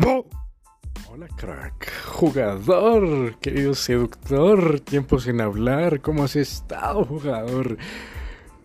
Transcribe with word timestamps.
Hola 0.00 1.26
crack, 1.36 1.90
jugador, 2.06 3.36
querido 3.40 3.74
seductor, 3.74 4.78
tiempo 4.78 5.18
sin 5.18 5.40
hablar, 5.40 6.00
¿cómo 6.00 6.22
has 6.22 6.36
estado 6.36 7.04
jugador? 7.04 7.78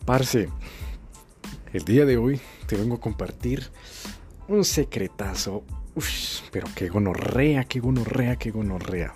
Parce, 0.06 0.50
el 1.74 1.86
día 1.86 2.06
de 2.06 2.18
hoy 2.18 2.40
te 2.68 2.76
vengo 2.76 2.96
a 2.96 3.00
compartir 3.00 3.64
un 4.48 4.64
secretazo, 4.64 5.64
Uf, 5.96 6.42
pero 6.52 6.68
qué 6.76 6.90
gonorrea, 6.90 7.64
qué 7.64 7.80
gonorrea, 7.80 8.36
qué 8.36 8.52
gonorrea. 8.52 9.16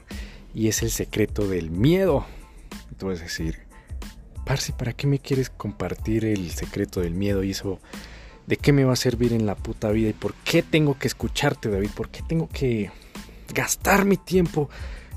Y 0.55 0.69
es 0.69 0.81
el 0.81 0.89
secreto 0.89 1.47
del 1.47 1.69
miedo. 1.69 2.25
Entonces 2.89 3.21
decir, 3.21 3.67
Parce, 4.43 4.73
¿para 4.73 4.93
qué 4.93 5.05
me 5.05 5.19
quieres 5.19 5.51
compartir 5.51 6.25
el 6.25 6.49
secreto 6.49 7.01
del 7.01 7.13
miedo 7.13 7.43
y 7.43 7.51
eso? 7.51 7.79
¿De 8.47 8.55
qué 8.55 8.71
me 8.71 8.85
va 8.85 8.93
a 8.93 8.97
servir 8.97 9.33
en 9.33 9.45
la 9.45 9.55
puta 9.55 9.91
vida? 9.91 10.09
¿Y 10.09 10.13
por 10.13 10.33
qué 10.33 10.63
tengo 10.63 10.97
que 10.97 11.07
escucharte, 11.07 11.69
David? 11.69 11.89
¿Por 11.93 12.09
qué 12.09 12.21
tengo 12.21 12.47
que 12.47 12.91
gastar 13.53 14.05
mi 14.05 14.15
tiempo 14.15 14.69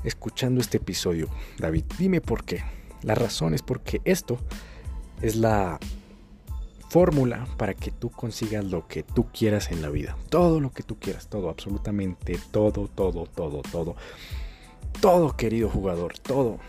escuchando 0.03 0.59
este 0.59 0.77
episodio, 0.77 1.29
David? 1.57 1.85
Dime 1.97 2.19
por 2.19 2.43
qué. 2.43 2.61
La 3.03 3.15
razón 3.15 3.53
es 3.53 3.61
porque 3.61 4.01
esto 4.03 4.37
es 5.21 5.37
la 5.37 5.79
fórmula 6.89 7.47
para 7.55 7.73
que 7.73 7.89
tú 7.89 8.09
consigas 8.09 8.65
lo 8.65 8.85
que 8.89 9.03
tú 9.03 9.27
quieras 9.31 9.71
en 9.71 9.81
la 9.81 9.87
vida. 9.87 10.17
Todo 10.29 10.59
lo 10.59 10.73
que 10.73 10.83
tú 10.83 10.99
quieras, 10.99 11.27
todo, 11.27 11.49
absolutamente 11.49 12.37
todo, 12.51 12.89
todo, 12.89 13.27
todo, 13.27 13.61
todo. 13.61 13.95
Todo, 14.99 15.37
querido 15.37 15.69
jugador, 15.69 16.19
todo. 16.19 16.59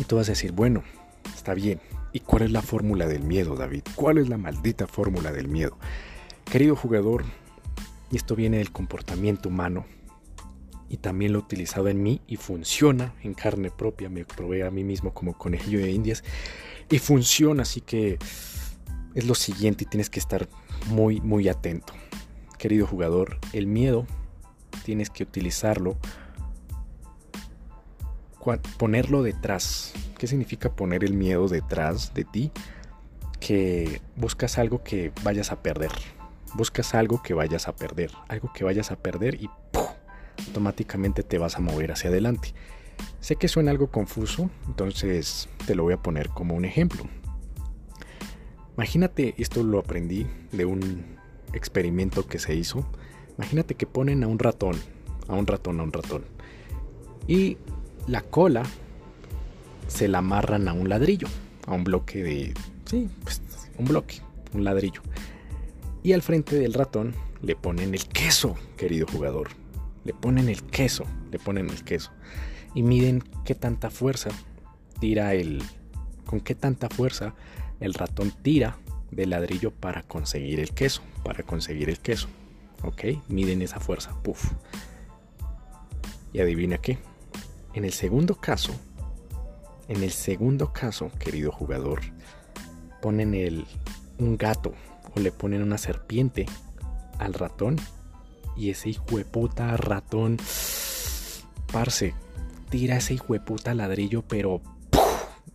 Y 0.00 0.02
tú 0.02 0.16
vas 0.16 0.28
a 0.28 0.32
decir, 0.32 0.50
bueno, 0.50 0.82
está 1.32 1.54
bien, 1.54 1.80
¿Y 2.12 2.20
cuál 2.20 2.42
es 2.42 2.50
la 2.50 2.62
fórmula 2.62 3.06
del 3.06 3.22
miedo, 3.22 3.54
David? 3.54 3.82
¿Cuál 3.94 4.18
es 4.18 4.28
la 4.28 4.36
maldita 4.36 4.86
fórmula 4.86 5.30
del 5.30 5.46
miedo? 5.46 5.78
Querido 6.44 6.74
jugador, 6.74 7.24
y 8.10 8.16
esto 8.16 8.34
viene 8.34 8.58
del 8.58 8.72
comportamiento 8.72 9.48
humano, 9.48 9.86
y 10.88 10.96
también 10.96 11.32
lo 11.32 11.38
he 11.38 11.42
utilizado 11.42 11.86
en 11.86 12.02
mí 12.02 12.20
y 12.26 12.36
funciona 12.36 13.14
en 13.22 13.34
carne 13.34 13.70
propia, 13.70 14.10
me 14.10 14.24
probé 14.24 14.64
a 14.64 14.72
mí 14.72 14.82
mismo 14.82 15.14
como 15.14 15.38
conejillo 15.38 15.78
de 15.78 15.92
indias, 15.92 16.24
y 16.90 16.98
funciona, 16.98 17.62
así 17.62 17.80
que 17.80 18.18
es 19.14 19.26
lo 19.26 19.36
siguiente 19.36 19.84
y 19.84 19.86
tienes 19.86 20.10
que 20.10 20.18
estar 20.18 20.48
muy, 20.88 21.20
muy 21.20 21.48
atento. 21.48 21.92
Querido 22.58 22.88
jugador, 22.88 23.38
el 23.52 23.68
miedo 23.68 24.04
tienes 24.84 25.10
que 25.10 25.22
utilizarlo, 25.22 25.96
ponerlo 28.78 29.22
detrás 29.22 29.92
¿Qué 30.20 30.26
significa 30.26 30.68
poner 30.68 31.02
el 31.02 31.14
miedo 31.14 31.48
detrás 31.48 32.12
de 32.12 32.26
ti? 32.26 32.52
Que 33.40 34.02
buscas 34.16 34.58
algo 34.58 34.82
que 34.84 35.12
vayas 35.22 35.50
a 35.50 35.62
perder. 35.62 35.90
Buscas 36.52 36.94
algo 36.94 37.22
que 37.22 37.32
vayas 37.32 37.68
a 37.68 37.74
perder. 37.74 38.10
Algo 38.28 38.52
que 38.52 38.62
vayas 38.62 38.90
a 38.90 38.96
perder 38.96 39.36
y 39.36 39.48
automáticamente 40.46 41.22
te 41.22 41.38
vas 41.38 41.56
a 41.56 41.60
mover 41.60 41.90
hacia 41.90 42.10
adelante. 42.10 42.52
Sé 43.20 43.36
que 43.36 43.48
suena 43.48 43.70
algo 43.70 43.86
confuso, 43.86 44.50
entonces 44.66 45.48
te 45.66 45.74
lo 45.74 45.84
voy 45.84 45.94
a 45.94 46.02
poner 46.02 46.28
como 46.28 46.54
un 46.54 46.66
ejemplo. 46.66 47.04
Imagínate, 48.76 49.34
esto 49.38 49.62
lo 49.62 49.78
aprendí 49.78 50.26
de 50.52 50.66
un 50.66 51.16
experimento 51.54 52.26
que 52.26 52.38
se 52.38 52.54
hizo. 52.54 52.84
Imagínate 53.38 53.74
que 53.74 53.86
ponen 53.86 54.22
a 54.22 54.26
un 54.26 54.38
ratón, 54.38 54.76
a 55.28 55.34
un 55.34 55.46
ratón, 55.46 55.80
a 55.80 55.82
un 55.82 55.92
ratón. 55.92 56.26
Y 57.26 57.56
la 58.10 58.22
cola 58.22 58.64
se 59.86 60.08
la 60.08 60.18
amarran 60.18 60.66
a 60.66 60.72
un 60.72 60.88
ladrillo, 60.88 61.28
a 61.66 61.74
un 61.74 61.84
bloque 61.84 62.22
de... 62.22 62.54
Sí, 62.84 63.08
pues 63.22 63.40
un 63.78 63.84
bloque, 63.84 64.16
un 64.52 64.64
ladrillo. 64.64 65.00
Y 66.02 66.12
al 66.12 66.22
frente 66.22 66.58
del 66.58 66.74
ratón 66.74 67.14
le 67.40 67.54
ponen 67.54 67.94
el 67.94 68.04
queso, 68.06 68.56
querido 68.76 69.06
jugador. 69.06 69.50
Le 70.04 70.12
ponen 70.12 70.48
el 70.48 70.62
queso, 70.64 71.04
le 71.30 71.38
ponen 71.38 71.70
el 71.70 71.84
queso. 71.84 72.10
Y 72.74 72.82
miden 72.82 73.22
qué 73.44 73.54
tanta 73.54 73.90
fuerza 73.90 74.30
tira 74.98 75.34
el... 75.34 75.62
con 76.26 76.40
qué 76.40 76.56
tanta 76.56 76.88
fuerza 76.88 77.34
el 77.78 77.94
ratón 77.94 78.32
tira 78.42 78.76
del 79.12 79.30
ladrillo 79.30 79.70
para 79.70 80.02
conseguir 80.02 80.58
el 80.58 80.72
queso, 80.72 81.02
para 81.22 81.44
conseguir 81.44 81.88
el 81.88 82.00
queso. 82.00 82.28
¿Ok? 82.82 83.04
Miden 83.28 83.62
esa 83.62 83.78
fuerza. 83.78 84.20
Puf. 84.22 84.52
Y 86.32 86.40
adivina 86.40 86.78
qué. 86.78 86.98
En 87.72 87.84
el 87.84 87.92
segundo 87.92 88.34
caso, 88.34 88.72
en 89.88 90.02
el 90.02 90.10
segundo 90.10 90.72
caso, 90.72 91.10
querido 91.18 91.52
jugador, 91.52 92.00
ponen 93.00 93.34
el, 93.34 93.66
un 94.18 94.36
gato 94.36 94.72
o 95.14 95.20
le 95.20 95.32
ponen 95.32 95.62
una 95.62 95.78
serpiente 95.78 96.46
al 97.18 97.34
ratón 97.34 97.76
y 98.56 98.70
ese 98.70 98.90
hijo 98.90 99.16
de 99.16 99.24
puta 99.24 99.76
ratón, 99.76 100.36
parce, 101.72 102.14
tira 102.70 102.96
ese 102.96 103.14
hijo 103.14 103.32
de 103.34 103.40
puta 103.40 103.74
ladrillo, 103.74 104.22
pero 104.22 104.60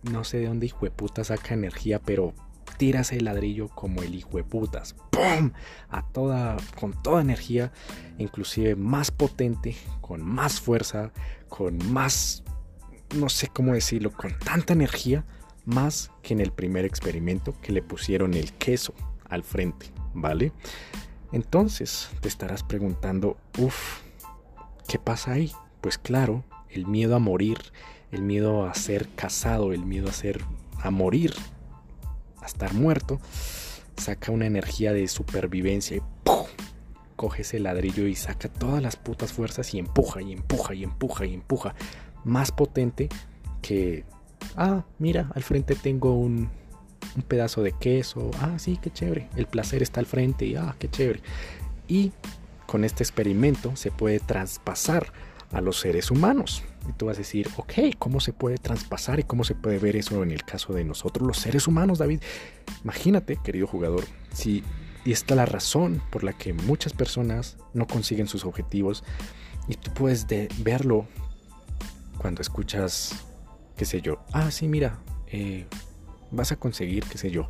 no 0.02 0.24
sé 0.24 0.38
de 0.38 0.46
dónde 0.46 0.66
hijo 0.66 0.86
de 0.86 0.90
puta 0.90 1.22
saca 1.24 1.54
energía, 1.54 2.00
pero 2.00 2.34
tira 2.76 3.00
ese 3.00 3.20
ladrillo 3.20 3.68
como 3.68 4.02
el 4.02 4.14
hijo 4.14 4.36
de 4.36 4.44
putas, 4.44 4.94
¡pum! 5.10 5.52
A 5.88 6.02
toda, 6.02 6.56
con 6.78 7.00
toda 7.02 7.20
energía, 7.20 7.72
inclusive 8.18 8.76
más 8.76 9.10
potente, 9.10 9.76
con 10.00 10.22
más 10.22 10.60
fuerza, 10.60 11.12
con 11.48 11.78
más 11.92 12.42
no 13.14 13.28
sé 13.28 13.48
cómo 13.48 13.72
decirlo, 13.74 14.10
con 14.12 14.36
tanta 14.38 14.72
energía, 14.72 15.24
más 15.64 16.10
que 16.22 16.34
en 16.34 16.40
el 16.40 16.52
primer 16.52 16.84
experimento 16.84 17.54
que 17.60 17.72
le 17.72 17.82
pusieron 17.82 18.34
el 18.34 18.52
queso 18.52 18.94
al 19.28 19.42
frente, 19.42 19.86
¿vale? 20.14 20.52
Entonces 21.32 22.08
te 22.20 22.28
estarás 22.28 22.62
preguntando, 22.62 23.36
uff, 23.58 24.00
¿qué 24.88 24.98
pasa 24.98 25.32
ahí? 25.32 25.52
Pues 25.80 25.98
claro, 25.98 26.44
el 26.70 26.86
miedo 26.86 27.16
a 27.16 27.18
morir, 27.18 27.58
el 28.12 28.22
miedo 28.22 28.66
a 28.66 28.74
ser 28.74 29.08
casado, 29.08 29.72
el 29.72 29.84
miedo 29.84 30.08
a 30.08 30.12
ser 30.12 30.40
a 30.80 30.90
morir, 30.90 31.34
a 32.46 32.48
estar 32.48 32.74
muerto, 32.74 33.20
saca 33.96 34.32
una 34.32 34.46
energía 34.46 34.92
de 34.92 35.08
supervivencia 35.08 35.96
y 35.96 36.02
¡pum! 36.24 36.46
coge 37.16 37.42
ese 37.42 37.58
ladrillo 37.58 38.06
y 38.06 38.14
saca 38.14 38.48
todas 38.48 38.82
las 38.82 38.96
putas 38.96 39.32
fuerzas 39.32 39.72
y 39.74 39.78
empuja 39.78 40.22
y 40.22 40.32
empuja 40.32 40.74
y 40.74 40.84
empuja 40.84 41.26
y 41.26 41.34
empuja 41.34 41.74
más 42.24 42.52
potente 42.52 43.08
que, 43.62 44.04
ah, 44.56 44.84
mira, 44.98 45.30
al 45.34 45.42
frente 45.42 45.74
tengo 45.74 46.14
un, 46.14 46.50
un 47.16 47.22
pedazo 47.22 47.62
de 47.62 47.72
queso, 47.72 48.30
ah, 48.40 48.58
sí, 48.58 48.78
qué 48.80 48.90
chévere, 48.90 49.28
el 49.36 49.46
placer 49.46 49.82
está 49.82 50.00
al 50.00 50.06
frente 50.06 50.44
y, 50.44 50.56
ah, 50.56 50.76
qué 50.78 50.88
chévere. 50.88 51.20
Y 51.88 52.12
con 52.66 52.84
este 52.84 53.02
experimento 53.02 53.76
se 53.76 53.90
puede 53.90 54.20
traspasar 54.20 55.12
a 55.52 55.60
los 55.60 55.80
seres 55.80 56.10
humanos. 56.10 56.62
Y 56.88 56.92
tú 56.92 57.06
vas 57.06 57.16
a 57.16 57.20
decir, 57.20 57.48
ok, 57.56 57.72
¿cómo 57.98 58.20
se 58.20 58.32
puede 58.32 58.56
traspasar 58.56 59.20
y 59.20 59.24
cómo 59.24 59.44
se 59.44 59.54
puede 59.54 59.78
ver 59.78 59.96
eso 59.96 60.22
en 60.22 60.30
el 60.30 60.44
caso 60.44 60.72
de 60.72 60.84
nosotros, 60.84 61.26
los 61.26 61.38
seres 61.38 61.66
humanos, 61.66 61.98
David? 61.98 62.20
Imagínate, 62.84 63.36
querido 63.42 63.66
jugador, 63.66 64.04
si 64.32 64.62
y 65.06 65.12
esta 65.12 65.36
la 65.36 65.46
razón 65.46 66.02
por 66.10 66.24
la 66.24 66.32
que 66.32 66.52
muchas 66.52 66.92
personas 66.92 67.56
no 67.74 67.86
consiguen 67.86 68.26
sus 68.26 68.44
objetivos 68.44 69.04
y 69.68 69.76
tú 69.76 69.92
puedes 69.94 70.26
de 70.26 70.48
verlo 70.58 71.06
cuando 72.18 72.42
escuchas, 72.42 73.24
qué 73.76 73.84
sé 73.84 74.00
yo, 74.00 74.18
ah, 74.32 74.50
sí, 74.50 74.66
mira, 74.66 74.98
eh, 75.28 75.66
vas 76.32 76.50
a 76.50 76.56
conseguir, 76.56 77.04
qué 77.04 77.18
sé 77.18 77.30
yo, 77.30 77.48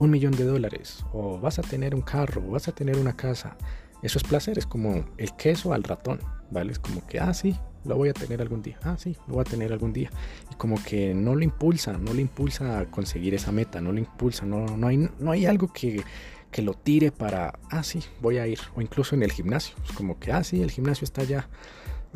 un 0.00 0.10
millón 0.10 0.32
de 0.32 0.42
dólares, 0.42 1.04
o 1.12 1.38
vas 1.38 1.60
a 1.60 1.62
tener 1.62 1.94
un 1.94 2.02
carro, 2.02 2.42
o 2.44 2.50
vas 2.50 2.66
a 2.66 2.72
tener 2.72 2.98
una 2.98 3.16
casa. 3.16 3.56
Eso 4.02 4.18
es 4.18 4.24
placer, 4.24 4.58
es 4.58 4.66
como 4.66 5.04
el 5.16 5.36
queso 5.36 5.72
al 5.72 5.84
ratón, 5.84 6.18
¿vale? 6.50 6.72
Es 6.72 6.78
como 6.78 7.06
que, 7.06 7.20
ah, 7.20 7.34
sí, 7.34 7.56
lo 7.84 7.96
voy 7.96 8.08
a 8.08 8.12
tener 8.12 8.40
algún 8.40 8.62
día, 8.62 8.78
ah, 8.82 8.96
sí, 8.98 9.16
lo 9.26 9.34
voy 9.34 9.42
a 9.42 9.44
tener 9.44 9.72
algún 9.72 9.92
día. 9.92 10.10
Y 10.50 10.54
como 10.56 10.82
que 10.82 11.14
no 11.14 11.34
lo 11.34 11.42
impulsa, 11.42 11.92
no 11.98 12.12
le 12.14 12.22
impulsa 12.22 12.80
a 12.80 12.86
conseguir 12.86 13.34
esa 13.34 13.52
meta, 13.52 13.80
no 13.80 13.92
le 13.92 14.00
impulsa, 14.00 14.44
no, 14.44 14.66
no, 14.66 14.86
hay, 14.88 15.08
no 15.18 15.30
hay 15.30 15.46
algo 15.46 15.72
que, 15.72 16.02
que 16.50 16.62
lo 16.62 16.74
tire 16.74 17.12
para, 17.12 17.58
ah, 17.70 17.82
sí, 17.82 18.00
voy 18.20 18.38
a 18.38 18.46
ir. 18.46 18.58
O 18.74 18.80
incluso 18.80 19.14
en 19.14 19.22
el 19.22 19.32
gimnasio, 19.32 19.76
es 19.84 19.92
como 19.92 20.18
que, 20.18 20.32
ah, 20.32 20.42
sí, 20.44 20.62
el 20.62 20.70
gimnasio 20.70 21.04
está 21.04 21.22
allá 21.22 21.48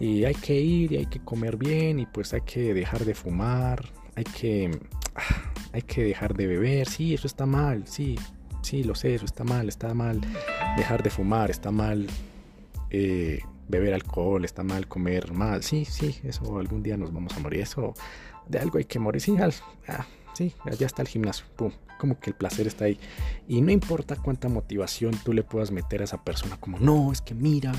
y 0.00 0.25
hay 0.25 0.34
que 0.34 0.58
ir 0.58 0.93
y 0.93 0.96
hay 0.96 1.06
que 1.06 1.20
comer 1.20 1.56
bien 1.56 1.99
y 2.00 2.06
pues 2.06 2.32
hay 2.32 2.40
que 2.40 2.72
dejar 2.72 3.05
de 3.05 3.14
fumar, 3.14 3.84
hay 4.16 4.25
que, 4.25 4.70
ah, 5.14 5.52
hay 5.72 5.82
que 5.82 6.02
dejar 6.05 6.34
de 6.34 6.46
beber, 6.46 6.88
sí, 6.88 7.12
eso 7.12 7.26
está 7.26 7.44
mal, 7.44 7.87
sí, 7.87 8.19
sí, 8.62 8.82
lo 8.82 8.94
sé, 8.94 9.14
eso 9.14 9.26
está 9.26 9.44
mal, 9.44 9.69
está 9.69 9.93
mal 9.93 10.20
dejar 10.78 11.02
de 11.02 11.10
fumar, 11.10 11.50
está 11.50 11.70
mal 11.70 12.06
eh, 12.88 13.40
beber 13.70 13.94
alcohol, 13.94 14.44
está 14.44 14.62
mal 14.62 14.87
comer 14.88 15.32
mal, 15.32 15.62
sí, 15.62 15.84
sí, 15.84 16.20
eso 16.25 16.58
algún 16.58 16.82
día 16.82 16.96
nos 16.96 17.12
vamos 17.12 17.37
a 17.37 17.40
morir, 17.40 17.61
eso 17.61 17.94
de 18.49 18.58
algo 18.58 18.78
hay 18.78 18.84
que 18.84 18.99
morir, 18.99 19.20
sí, 19.20 19.37
ah, 19.38 20.06
sí, 20.32 20.55
ya 20.78 20.87
está 20.87 21.02
el 21.02 21.08
gimnasio, 21.08 21.46
como 21.99 22.19
que 22.19 22.31
el 22.31 22.37
placer 22.37 22.67
está 22.67 22.87
ahí. 22.87 22.99
Y 23.46 23.61
no 23.61 23.70
importa 23.70 24.17
cuánta 24.17 24.49
motivación 24.49 25.14
tú 25.22 25.32
le 25.32 25.43
puedas 25.43 25.70
meter 25.70 26.00
a 26.00 26.05
esa 26.05 26.25
persona, 26.25 26.56
como 26.58 26.78
no, 26.78 27.12
es 27.12 27.20
que 27.20 27.34
mira 27.34 27.72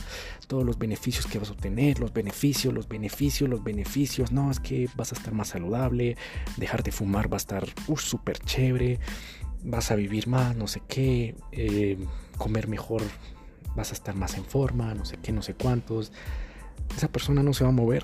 todos 0.47 0.63
los 0.63 0.77
beneficios 0.77 1.25
que 1.25 1.39
vas 1.39 1.49
a 1.49 1.53
obtener, 1.53 1.99
los 1.99 2.13
beneficios, 2.13 2.73
los 2.73 2.87
beneficios, 2.87 3.49
los 3.49 3.63
beneficios, 3.63 4.31
no, 4.31 4.51
es 4.51 4.59
que 4.59 4.87
vas 4.95 5.11
a 5.11 5.15
estar 5.15 5.33
más 5.33 5.49
saludable, 5.49 6.17
dejar 6.57 6.83
de 6.83 6.91
fumar 6.91 7.31
va 7.31 7.35
a 7.35 7.43
estar 7.43 7.67
súper 7.97 8.37
chévere, 8.39 8.99
vas 9.63 9.91
a 9.91 9.95
vivir 9.95 10.27
más, 10.27 10.55
no 10.55 10.67
sé 10.67 10.81
qué, 10.87 11.35
eh, 11.51 11.97
comer 12.37 12.67
mejor 12.67 13.01
vas 13.75 13.91
a 13.91 13.93
estar 13.93 14.15
más 14.15 14.35
en 14.37 14.45
forma, 14.45 14.93
no 14.93 15.05
sé 15.05 15.17
qué, 15.21 15.31
no 15.31 15.41
sé 15.41 15.53
cuántos. 15.53 16.11
Esa 16.95 17.07
persona 17.07 17.43
no 17.43 17.53
se 17.53 17.63
va 17.63 17.69
a 17.69 17.73
mover, 17.73 18.03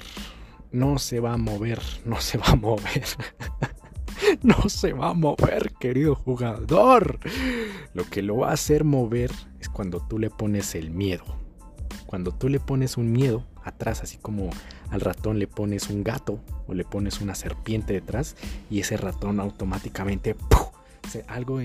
no 0.71 0.97
se 0.99 1.19
va 1.19 1.33
a 1.33 1.37
mover, 1.37 1.81
no 2.05 2.19
se 2.21 2.37
va 2.37 2.47
a 2.47 2.55
mover. 2.55 3.03
no 4.43 4.69
se 4.69 4.93
va 4.93 5.09
a 5.09 5.13
mover, 5.13 5.73
querido 5.79 6.15
jugador. 6.15 7.19
Lo 7.93 8.05
que 8.05 8.21
lo 8.21 8.37
va 8.37 8.49
a 8.49 8.53
hacer 8.53 8.83
mover 8.83 9.31
es 9.59 9.69
cuando 9.69 9.99
tú 9.99 10.19
le 10.19 10.29
pones 10.29 10.75
el 10.75 10.91
miedo. 10.91 11.25
Cuando 12.05 12.31
tú 12.31 12.47
le 12.47 12.59
pones 12.59 12.97
un 12.97 13.11
miedo 13.11 13.45
atrás, 13.63 14.01
así 14.01 14.17
como 14.17 14.49
al 14.89 15.01
ratón 15.01 15.39
le 15.39 15.47
pones 15.47 15.89
un 15.89 16.03
gato 16.03 16.39
o 16.67 16.73
le 16.73 16.85
pones 16.85 17.19
una 17.19 17.35
serpiente 17.35 17.93
detrás 17.93 18.37
y 18.69 18.79
ese 18.79 18.95
ratón 18.95 19.39
automáticamente 19.41 20.35
algo 21.27 21.59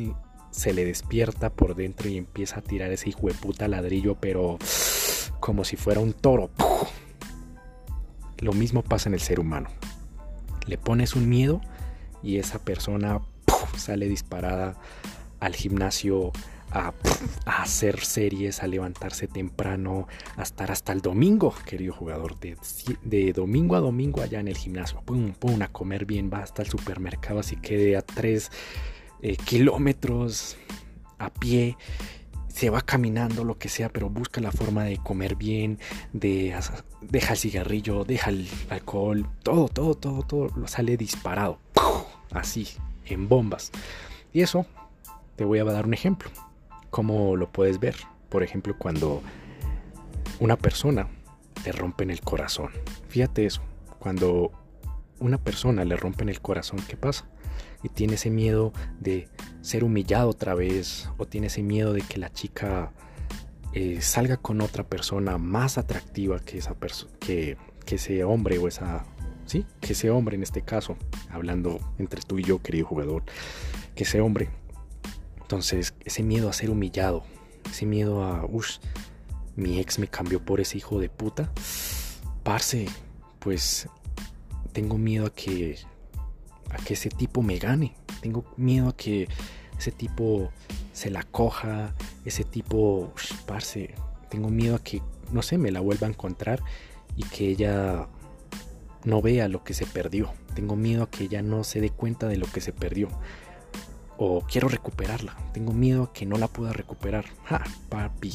se 0.53 0.73
le 0.73 0.85
despierta 0.85 1.51
por 1.51 1.75
dentro 1.75 2.09
y 2.09 2.19
empieza 2.19 2.61
a 2.61 2.63
tirar 2.63 2.93
ese 2.93 3.09
hijo 3.09 3.27
de 3.27 3.35
puta 3.35 3.67
ladrillo, 3.67 4.17
pero 4.21 4.59
como 5.41 5.65
si 5.65 5.77
fuera 5.77 6.01
un 6.01 6.13
toro. 6.13 6.51
Lo 8.39 8.53
mismo 8.53 8.83
pasa 8.83 9.09
en 9.09 9.15
el 9.15 9.21
ser 9.21 9.41
humano. 9.41 9.71
Le 10.67 10.79
pones 10.79 11.17
un 11.17 11.29
miedo 11.29 11.61
y 12.23 12.37
esa 12.37 12.61
persona 12.61 13.21
sale 13.77 14.07
disparada 14.09 14.77
al 15.41 15.57
gimnasio 15.57 16.33
a, 16.71 16.93
hacer 17.47 18.01
series, 18.05 18.63
a 18.63 18.67
levantarse 18.67 19.27
temprano, 19.27 20.07
a 20.37 20.43
estar 20.43 20.71
hasta 20.71 20.93
el 20.93 21.01
domingo, 21.01 21.55
querido 21.67 21.93
jugador, 21.93 22.39
de, 22.39 23.33
domingo 23.33 23.77
a 23.77 23.81
domingo 23.81 24.23
allá 24.23 24.41
en 24.41 24.49
el 24.49 24.57
gimnasio, 24.57 25.03
pum, 25.03 25.35
a 25.63 25.69
comer 25.69 26.07
bien, 26.07 26.31
va 26.33 26.39
hasta 26.39 26.63
el 26.63 26.69
supermercado, 26.69 27.41
así 27.41 27.57
que 27.57 27.77
de 27.77 27.97
a 27.97 28.03
tres 28.03 28.51
eh, 29.23 29.37
kilómetros 29.37 30.57
a 31.19 31.31
pie, 31.31 31.77
se 32.49 32.69
va 32.69 32.83
caminando, 32.83 33.45
lo 33.45 33.57
que 33.57 33.69
sea, 33.69 33.89
pero 33.89 34.11
busca 34.11 34.41
la 34.41 34.53
forma 34.53 34.85
de 34.85 34.99
comer 34.99 35.37
bien, 35.37 35.79
de 36.13 36.55
deja 37.01 37.33
el 37.33 37.39
cigarrillo, 37.39 38.05
deja 38.05 38.31
el 38.31 38.49
alcohol, 38.69 39.27
todo, 39.43 39.69
todo, 39.69 39.95
todo, 39.95 40.23
todo 40.23 40.49
lo 40.57 40.69
sale 40.69 40.97
disparado, 40.97 41.59
así, 42.31 42.69
en 43.07 43.29
bombas. 43.29 43.73
Y 44.33 44.43
eso, 44.43 44.67
te 45.37 45.45
voy 45.45 45.61
a 45.61 45.65
dar 45.65 45.87
un 45.87 45.95
ejemplo, 45.95 46.31
cómo 46.91 47.37
lo 47.37 47.51
puedes 47.51 47.79
ver. 47.79 47.97
Por 48.29 48.43
ejemplo, 48.43 48.77
cuando 48.79 49.23
una 50.41 50.57
persona 50.57 51.09
te 51.63 51.73
rompe 51.73 52.05
en 52.05 52.11
el 52.11 52.21
corazón. 52.21 52.71
Fíjate 53.09 53.47
eso, 53.47 53.63
cuando 53.99 54.51
una 55.21 55.39
persona 55.39 55.85
le 55.85 55.97
rompe 55.97 56.23
en 56.23 56.31
el 56.31 56.41
corazón, 56.41 56.81
¿qué 56.89 56.97
pasa? 56.97 57.27
Y 57.83 57.89
tiene 57.89 58.15
ese 58.15 58.31
miedo 58.31 58.73
de 59.01 59.29
ser 59.61 59.85
humillado 59.85 60.29
otra 60.29 60.55
vez 60.55 61.09
o 61.19 61.27
tiene 61.27 61.49
ese 61.49 61.63
miedo 61.63 61.93
de 61.93 62.03
que 62.03 62.19
la 62.19 62.33
chica 62.33 62.93
eh, 63.73 64.01
salga 64.01 64.37
con 64.37 64.61
otra 64.61 64.85
persona 64.85 65.39
más 65.39 65.79
atractiva 65.79 66.41
que 66.41 66.59
esa 66.59 66.77
que, 67.21 67.57
que 67.85 67.95
ese 67.97 68.25
hombre 68.25 68.59
o 68.59 68.69
esa 68.69 69.05
sí 69.47 69.67
que 69.81 69.95
ese 69.95 70.11
hombre 70.11 70.37
en 70.37 70.43
este 70.43 70.63
caso 70.63 70.97
hablando 71.31 71.81
entre 71.99 72.23
tú 72.23 72.39
y 72.39 72.45
yo 72.45 72.63
querido 72.63 72.87
jugador 72.87 73.25
que 73.95 74.05
ese 74.05 74.21
hombre. 74.21 74.51
Entonces 75.41 75.95
ese 76.05 76.23
miedo 76.23 76.49
a 76.49 76.53
ser 76.53 76.71
humillado 76.71 77.25
ese 77.71 77.87
miedo 77.87 78.25
a 78.25 78.45
uff 78.45 78.79
mi 79.57 79.79
ex 79.81 79.99
me 79.99 80.09
cambió 80.09 80.43
por 80.43 80.61
ese 80.61 80.79
hijo 80.79 80.99
de 80.99 81.09
puta 81.09 81.53
parce 82.43 82.87
pues 83.39 83.89
tengo 84.73 84.97
miedo 84.99 85.27
a 85.27 85.31
que 85.31 85.79
a 86.73 86.77
que 86.77 86.95
ese 86.95 87.09
tipo 87.09 87.43
me 87.43 87.59
gane. 87.59 87.95
Tengo 88.21 88.45
miedo 88.57 88.89
a 88.89 88.97
que 88.97 89.29
ese 89.79 89.91
tipo 89.91 90.51
se 90.93 91.11
la 91.11 91.23
coja, 91.23 91.95
ese 92.25 92.45
tipo, 92.45 93.13
parce, 93.47 93.95
tengo 94.29 94.49
miedo 94.49 94.77
a 94.77 94.83
que, 94.83 95.03
no 95.33 95.43
sé, 95.43 95.59
me 95.59 95.71
la 95.71 95.81
vuelva 95.81 96.07
a 96.07 96.11
encontrar 96.11 96.63
y 97.17 97.25
que 97.25 97.49
ella 97.49 98.09
no 99.05 99.21
vea 99.23 99.49
lo 99.49 99.65
que 99.65 99.75
se 99.75 99.87
perdió. 99.87 100.33
Tengo 100.55 100.77
miedo 100.77 101.03
a 101.03 101.11
que 101.11 101.25
ella 101.25 101.43
no 101.43 101.65
se 101.65 101.81
dé 101.81 101.91
cuenta 101.91 102.29
de 102.29 102.37
lo 102.37 102.47
que 102.47 102.61
se 102.61 102.73
perdió. 102.73 103.09
O 104.19 104.43
quiero 104.43 104.69
recuperarla. 104.69 105.37
Tengo 105.53 105.73
miedo 105.73 106.05
a 106.05 106.13
que 106.13 106.27
no 106.27 106.37
la 106.37 106.49
pueda 106.49 106.73
recuperar. 106.73 107.25
Ja, 107.45 107.65
papi. 107.89 108.33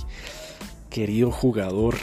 Querido 0.89 1.31
jugador. 1.31 1.95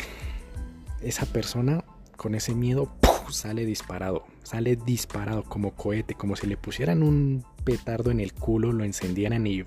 Esa 1.03 1.27
persona 1.27 1.85
con 2.17 2.35
ese 2.35 2.55
miedo 2.55 2.89
sale 3.31 3.67
disparado 3.67 4.25
sale 4.45 4.77
disparado 4.77 5.43
como 5.43 5.73
cohete, 5.73 6.15
como 6.15 6.37
si 6.37 6.47
le 6.47 6.57
pusieran 6.57 7.03
un 7.03 7.45
petardo 7.65 8.11
en 8.11 8.21
el 8.21 8.33
culo, 8.33 8.73
lo 8.73 8.85
encendieran 8.85 9.47
y 9.47 9.65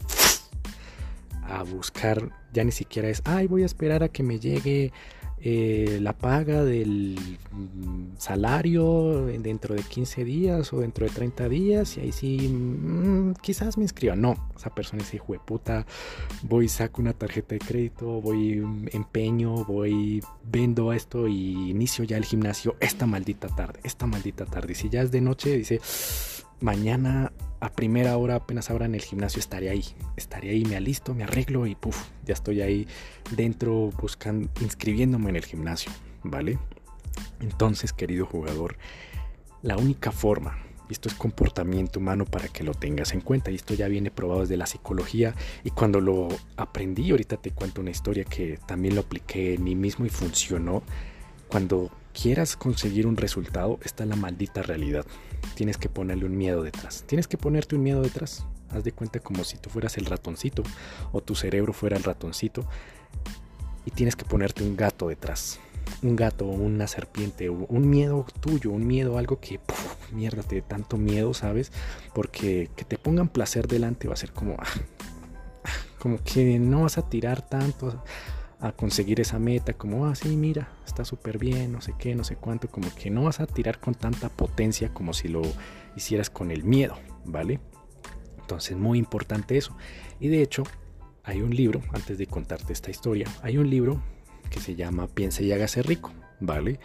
a 1.43 1.63
buscar, 1.63 2.31
ya 2.53 2.63
ni 2.63 2.71
siquiera 2.71 3.09
es, 3.09 3.21
ay, 3.25 3.47
voy 3.47 3.63
a 3.63 3.65
esperar 3.65 4.03
a 4.03 4.09
que 4.09 4.23
me 4.23 4.39
llegue 4.39 4.91
eh, 5.39 5.99
la 6.01 6.13
paga 6.13 6.63
del 6.63 7.15
mm, 7.51 8.17
salario 8.17 9.27
dentro 9.27 9.75
de 9.75 9.83
15 9.83 10.23
días 10.23 10.73
o 10.73 10.79
dentro 10.79 11.05
de 11.05 11.11
30 11.11 11.47
días 11.47 11.97
y 11.97 12.01
ahí 12.01 12.11
sí 12.11 12.49
mm, 12.49 13.33
quizás 13.41 13.77
me 13.77 13.83
inscriba. 13.83 14.15
No, 14.15 14.35
esa 14.55 14.73
persona 14.73 15.03
es 15.03 15.13
hijo 15.13 15.33
de 15.33 15.39
puta. 15.39 15.85
Voy, 16.41 16.67
saco 16.67 17.01
una 17.01 17.13
tarjeta 17.13 17.55
de 17.55 17.59
crédito, 17.59 18.19
voy, 18.21 18.57
mm, 18.57 18.87
empeño, 18.93 19.63
voy, 19.65 20.23
vendo 20.43 20.91
esto 20.91 21.27
y 21.27 21.69
inicio 21.69 22.03
ya 22.03 22.17
el 22.17 22.25
gimnasio 22.25 22.75
esta 22.79 23.05
maldita 23.05 23.47
tarde, 23.47 23.79
esta 23.83 24.07
maldita 24.07 24.45
tarde. 24.45 24.71
Y 24.71 24.75
si 24.75 24.89
ya 24.89 25.01
es 25.01 25.11
de 25.11 25.21
noche, 25.21 25.57
dice 25.57 25.79
mañana 26.59 27.31
a 27.59 27.69
primera 27.71 28.15
hora 28.17 28.35
apenas 28.35 28.69
abran 28.69 28.93
el 28.93 29.01
gimnasio 29.01 29.39
estaré 29.39 29.69
ahí. 29.69 29.83
Estaré 30.15 30.51
ahí, 30.51 30.63
me 30.65 30.75
alisto, 30.75 31.13
me 31.13 31.23
arreglo 31.23 31.65
y 31.65 31.75
puff, 31.75 32.09
ya 32.25 32.33
estoy 32.33 32.61
ahí 32.61 32.87
dentro 33.35 33.91
buscando, 33.99 34.49
inscribiéndome 34.61 35.29
en 35.29 35.35
el 35.37 35.45
gimnasio, 35.45 35.91
¿vale? 36.23 36.59
Entonces, 37.39 37.93
querido 37.93 38.25
jugador, 38.25 38.77
la 39.63 39.77
única 39.77 40.11
forma, 40.11 40.57
y 40.89 40.93
esto 40.93 41.09
es 41.09 41.15
comportamiento 41.15 41.99
humano 41.99 42.25
para 42.25 42.47
que 42.47 42.63
lo 42.63 42.73
tengas 42.73 43.13
en 43.13 43.21
cuenta, 43.21 43.49
y 43.51 43.55
esto 43.55 43.73
ya 43.73 43.87
viene 43.87 44.11
probado 44.11 44.41
desde 44.41 44.57
la 44.57 44.67
psicología, 44.67 45.33
y 45.63 45.71
cuando 45.71 45.99
lo 45.99 46.27
aprendí, 46.57 47.09
ahorita 47.09 47.37
te 47.37 47.51
cuento 47.51 47.81
una 47.81 47.91
historia 47.91 48.23
que 48.23 48.59
también 48.67 48.95
lo 48.95 49.01
apliqué 49.01 49.55
en 49.55 49.63
mí 49.63 49.75
mismo 49.75 50.05
y 50.05 50.09
funcionó, 50.09 50.83
cuando 51.47 51.91
quieras 52.19 52.55
conseguir 52.55 53.05
un 53.05 53.17
resultado, 53.17 53.79
está 53.83 54.05
la 54.05 54.15
maldita 54.15 54.63
realidad 54.63 55.05
tienes 55.55 55.77
que 55.77 55.89
ponerle 55.89 56.25
un 56.25 56.37
miedo 56.37 56.63
detrás. 56.63 57.03
Tienes 57.07 57.27
que 57.27 57.37
ponerte 57.37 57.75
un 57.75 57.83
miedo 57.83 58.01
detrás. 58.01 58.45
Haz 58.69 58.83
de 58.83 58.91
cuenta 58.91 59.19
como 59.19 59.43
si 59.43 59.57
tú 59.57 59.69
fueras 59.69 59.97
el 59.97 60.05
ratoncito 60.05 60.63
o 61.11 61.21
tu 61.21 61.35
cerebro 61.35 61.73
fuera 61.73 61.97
el 61.97 62.03
ratoncito 62.03 62.67
y 63.85 63.91
tienes 63.91 64.15
que 64.15 64.25
ponerte 64.25 64.63
un 64.63 64.75
gato 64.75 65.07
detrás. 65.07 65.59
Un 66.03 66.15
gato, 66.15 66.45
una 66.45 66.85
serpiente, 66.85 67.49
un 67.49 67.89
miedo 67.89 68.25
tuyo, 68.41 68.71
un 68.71 68.85
miedo, 68.85 69.17
algo 69.17 69.39
que, 69.39 69.61
mierda, 70.11 70.43
te 70.43 70.61
tanto 70.61 70.97
miedo, 70.97 71.33
¿sabes? 71.33 71.71
Porque 72.13 72.69
que 72.75 72.83
te 72.83 72.97
pongan 72.97 73.29
placer 73.29 73.67
delante 73.67 74.07
va 74.07 74.13
a 74.13 74.17
ser 74.17 74.31
como, 74.33 74.57
ah, 74.59 74.67
como 75.97 76.21
que 76.23 76.59
no 76.59 76.81
vas 76.83 76.97
a 76.97 77.09
tirar 77.09 77.47
tanto 77.47 78.03
a 78.59 78.71
conseguir 78.71 79.19
esa 79.19 79.37
meta, 79.37 79.73
como, 79.73 80.05
ah, 80.07 80.15
sí, 80.15 80.35
mira, 80.35 80.69
está 80.85 81.05
súper 81.05 81.37
bien, 81.37 81.71
no 81.71 81.81
sé 81.81 81.93
qué, 81.97 82.15
no 82.15 82.23
sé 82.23 82.35
cuánto, 82.35 82.67
como 82.67 82.93
que 82.95 83.09
no 83.09 83.23
vas 83.23 83.39
a 83.39 83.45
tirar 83.45 83.79
con 83.79 83.93
tanta 83.93 84.29
potencia 84.29 84.93
como 84.93 85.13
si 85.13 85.27
lo 85.27 85.41
hicieras 85.95 86.29
con 86.29 86.49
el 86.49 86.63
miedo, 86.63 86.97
¿vale? 87.25 87.59
Entonces, 88.39 88.75
muy 88.75 88.97
importante 88.97 89.57
eso. 89.57 89.75
Y 90.19 90.29
de 90.29 90.41
hecho, 90.41 90.63
hay 91.23 91.41
un 91.41 91.55
libro, 91.55 91.81
antes 91.93 92.17
de 92.17 92.25
contarte 92.25 92.73
esta 92.73 92.89
historia, 92.89 93.27
hay 93.43 93.57
un 93.57 93.69
libro 93.69 94.01
que 94.49 94.59
se 94.59 94.75
llama 94.75 95.07
Piense 95.07 95.43
y 95.43 95.51
hágase 95.51 95.83
rico, 95.83 96.11
¿vale? 96.39 96.79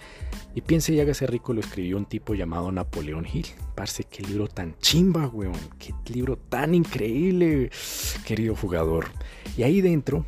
Y 0.55 0.61
Piense 0.61 0.93
y 0.93 1.01
hágase 1.01 1.27
rico 1.27 1.55
lo 1.55 1.61
escribió 1.61 1.97
un 1.97 2.05
tipo 2.05 2.35
llamado 2.35 2.71
Napoleón 2.71 3.27
Hill. 3.33 3.47
Parece 3.75 4.05
qué 4.05 4.23
libro 4.23 4.49
tan 4.49 4.77
chimba, 4.79 5.29
weón. 5.29 5.55
Qué 5.79 5.95
libro 6.13 6.37
tan 6.37 6.75
increíble, 6.75 7.71
querido 8.27 8.55
jugador. 8.57 9.07
Y 9.57 9.63
ahí 9.63 9.81
dentro 9.81 10.27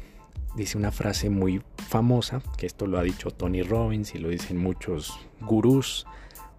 dice 0.54 0.78
una 0.78 0.92
frase 0.92 1.30
muy 1.30 1.62
famosa, 1.88 2.42
que 2.56 2.66
esto 2.66 2.86
lo 2.86 2.98
ha 2.98 3.02
dicho 3.02 3.30
Tony 3.30 3.62
Robbins 3.62 4.14
y 4.14 4.18
lo 4.18 4.28
dicen 4.28 4.56
muchos 4.56 5.18
gurús 5.40 6.06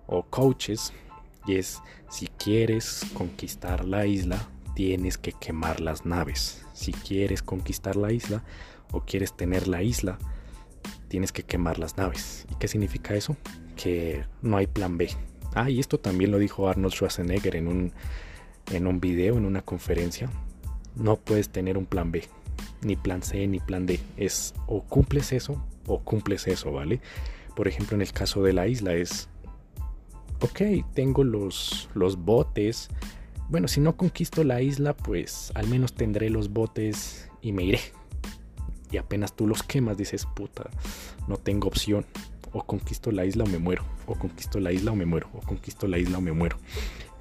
o 0.08 0.24
coaches, 0.24 0.94
y 1.48 1.56
es, 1.56 1.82
si 2.10 2.28
quieres 2.28 3.06
conquistar 3.14 3.86
la 3.86 4.06
isla, 4.06 4.48
tienes 4.74 5.18
que 5.18 5.32
quemar 5.32 5.80
las 5.80 6.06
naves. 6.06 6.66
Si 6.74 6.92
quieres 6.92 7.44
conquistar 7.44 7.96
la 7.96 8.12
isla 8.12 8.44
o 8.92 9.02
quieres 9.02 9.36
tener 9.36 9.68
la 9.68 9.84
isla, 9.84 10.18
tienes 11.08 11.32
que 11.32 11.44
quemar 11.44 11.78
las 11.80 11.98
naves. 11.98 12.46
¿Y 12.52 12.56
qué 12.56 12.68
significa 12.68 13.14
eso? 13.14 13.38
Que 13.76 14.26
no 14.42 14.58
hay 14.58 14.68
plan 14.68 14.98
B. 14.98 15.10
Ah, 15.54 15.70
y 15.70 15.80
esto 15.80 16.00
también 16.00 16.32
lo 16.32 16.40
dijo 16.40 16.68
Arnold 16.68 16.94
Schwarzenegger 16.94 17.56
en 17.56 17.68
un, 17.68 17.94
en 18.72 18.88
un 18.88 19.00
video, 19.00 19.38
en 19.38 19.46
una 19.46 19.62
conferencia. 19.62 20.30
No 20.96 21.16
puedes 21.16 21.50
tener 21.50 21.78
un 21.78 21.86
plan 21.86 22.12
B 22.12 22.24
ni 22.82 22.96
plan 22.96 23.22
C 23.22 23.48
ni 23.48 23.60
plan 23.60 23.86
D. 23.86 24.00
Es 24.18 24.54
o 24.68 24.82
cumples 24.82 25.32
eso 25.32 25.62
o 25.88 26.00
cumples 26.00 26.48
eso, 26.48 26.72
¿vale? 26.72 27.02
Por 27.56 27.68
ejemplo, 27.68 27.96
en 27.96 28.02
el 28.02 28.12
caso 28.12 28.44
de 28.44 28.54
la 28.54 28.68
isla 28.68 28.94
es, 28.94 29.30
ok, 30.42 30.62
tengo 30.94 31.24
los, 31.24 31.90
los 31.94 32.18
botes. 32.18 32.90
Bueno, 33.50 33.68
si 33.68 33.80
no 33.80 33.96
conquisto 33.96 34.44
la 34.44 34.62
isla, 34.62 34.96
pues 34.96 35.52
al 35.56 35.68
menos 35.68 35.94
tendré 35.94 36.30
los 36.30 36.52
botes 36.52 37.30
y 37.42 37.52
me 37.52 37.64
iré. 37.64 37.80
y 38.92 38.98
apenas 38.98 39.36
tú 39.36 39.48
los 39.48 39.64
quemas 39.64 39.98
dices, 39.98 40.26
puta, 40.26 40.70
no 41.28 41.38
tengo 41.38 41.68
opción. 41.68 42.06
O 42.52 42.64
conquisto 42.64 43.12
la 43.12 43.26
isla 43.26 43.44
o 43.44 43.48
me 43.48 43.58
muero. 43.58 43.84
O 44.08 44.16
conquisto 44.16 44.60
la 44.60 44.72
isla 44.72 44.92
o 44.92 44.96
me 44.96 45.06
muero. 45.06 45.30
O 45.34 45.42
conquisto 45.42 45.88
la 45.88 45.98
isla 45.98 46.20
o 46.20 46.22
me 46.22 46.32
muero. 46.32 46.58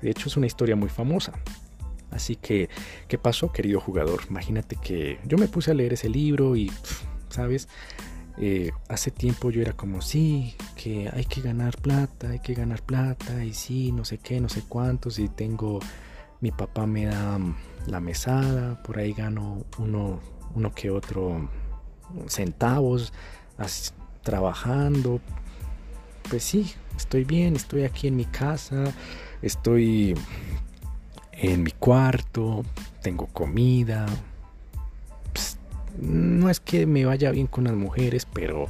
De 0.01 0.11
hecho 0.11 0.29
es 0.29 0.37
una 0.37 0.47
historia 0.47 0.77
muy 0.77 0.89
famosa. 0.89 1.33
Así 2.15 2.37
que, 2.37 2.69
¿qué 3.09 3.19
pasó, 3.19 3.53
querido 3.53 3.81
jugador? 3.81 4.23
Imagínate 4.31 4.77
que 4.77 5.19
yo 5.27 5.37
me 5.37 5.49
puse 5.49 5.73
a 5.73 5.75
leer 5.75 5.95
ese 5.95 6.09
libro 6.09 6.55
y, 6.55 6.71
¿sabes? 7.29 7.69
Eh, 8.39 8.71
hace 8.89 9.11
tiempo 9.11 9.51
yo 9.51 9.61
era 9.61 9.73
como, 9.73 10.01
sí, 10.01 10.55
que 10.77 11.11
hay 11.13 11.25
que 11.25 11.41
ganar 11.41 11.77
plata, 11.77 12.31
hay 12.31 12.39
que 12.39 12.55
ganar 12.55 12.83
plata, 12.83 13.45
y 13.45 13.53
sí, 13.53 13.91
no 13.93 14.05
sé 14.05 14.19
qué, 14.19 14.41
no 14.41 14.49
sé 14.49 14.63
cuántos, 14.69 15.19
y 15.19 15.29
tengo, 15.29 15.81
mi 16.41 16.53
papá 16.53 16.87
me 16.87 17.07
da 17.07 17.37
mm, 17.39 17.57
la 17.89 18.01
mesada, 18.01 18.81
por 18.83 18.99
ahí 18.99 19.13
gano 19.13 19.65
uno, 19.79 20.21
uno 20.55 20.73
que 20.73 20.91
otro 20.91 21.49
centavos 22.29 23.13
trabajando. 24.23 25.21
Pues 26.29 26.43
sí, 26.45 26.73
estoy 26.97 27.25
bien, 27.25 27.57
estoy 27.57 27.83
aquí 27.85 28.09
en 28.09 28.17
mi 28.17 28.25
casa, 28.25 28.93
estoy 29.43 30.15
en 31.39 31.63
mi 31.63 31.71
cuarto, 31.73 32.65
tengo 33.03 33.27
comida, 33.27 34.07
no 35.99 36.51
es 36.51 36.61
que 36.61 36.87
me 36.87 37.05
vaya 37.05 37.31
bien 37.31 37.47
con 37.47 37.65
las 37.65 37.75
mujeres, 37.75 38.27
pero 38.27 38.67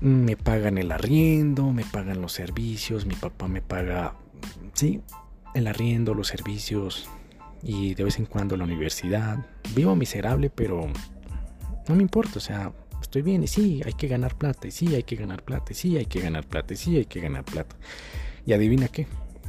me 0.00 0.36
pagan 0.36 0.78
el 0.78 0.90
arriendo, 0.92 1.72
me 1.72 1.84
pagan 1.84 2.20
los 2.20 2.32
servicios, 2.32 3.06
mi 3.06 3.14
papá 3.14 3.48
me 3.48 3.62
paga, 3.62 4.14
sí, 4.74 5.00
el 5.54 5.66
arriendo, 5.66 6.14
los 6.14 6.28
servicios 6.28 7.08
y 7.62 7.94
de 7.94 8.04
vez 8.04 8.18
en 8.18 8.26
cuando 8.26 8.56
la 8.56 8.64
universidad. 8.64 9.38
Vivo 9.74 9.94
miserable, 9.96 10.50
pero 10.50 10.86
no 11.88 11.94
me 11.94 12.02
importa, 12.02 12.38
o 12.38 12.40
sea, 12.40 12.72
estoy 13.00 13.22
bien 13.22 13.44
y 13.44 13.46
sí, 13.46 13.80
hay 13.84 13.92
que 13.92 14.08
ganar 14.08 14.36
plata, 14.36 14.66
y 14.68 14.70
sí, 14.70 14.94
hay 14.94 15.04
que 15.04 15.16
ganar 15.16 15.42
plata, 15.42 15.72
y 15.72 15.74
sí, 15.74 15.96
hay 15.96 16.06
que 16.06 16.20
ganar 16.20 16.46
plata, 16.46 16.74
y 16.74 16.76
sí, 16.76 16.96
hay 16.96 17.06
que 17.06 17.20
ganar 17.20 17.44
plata. 17.44 17.76
Y 18.44 18.52
adivina 18.52 18.88
qué, 18.88 19.06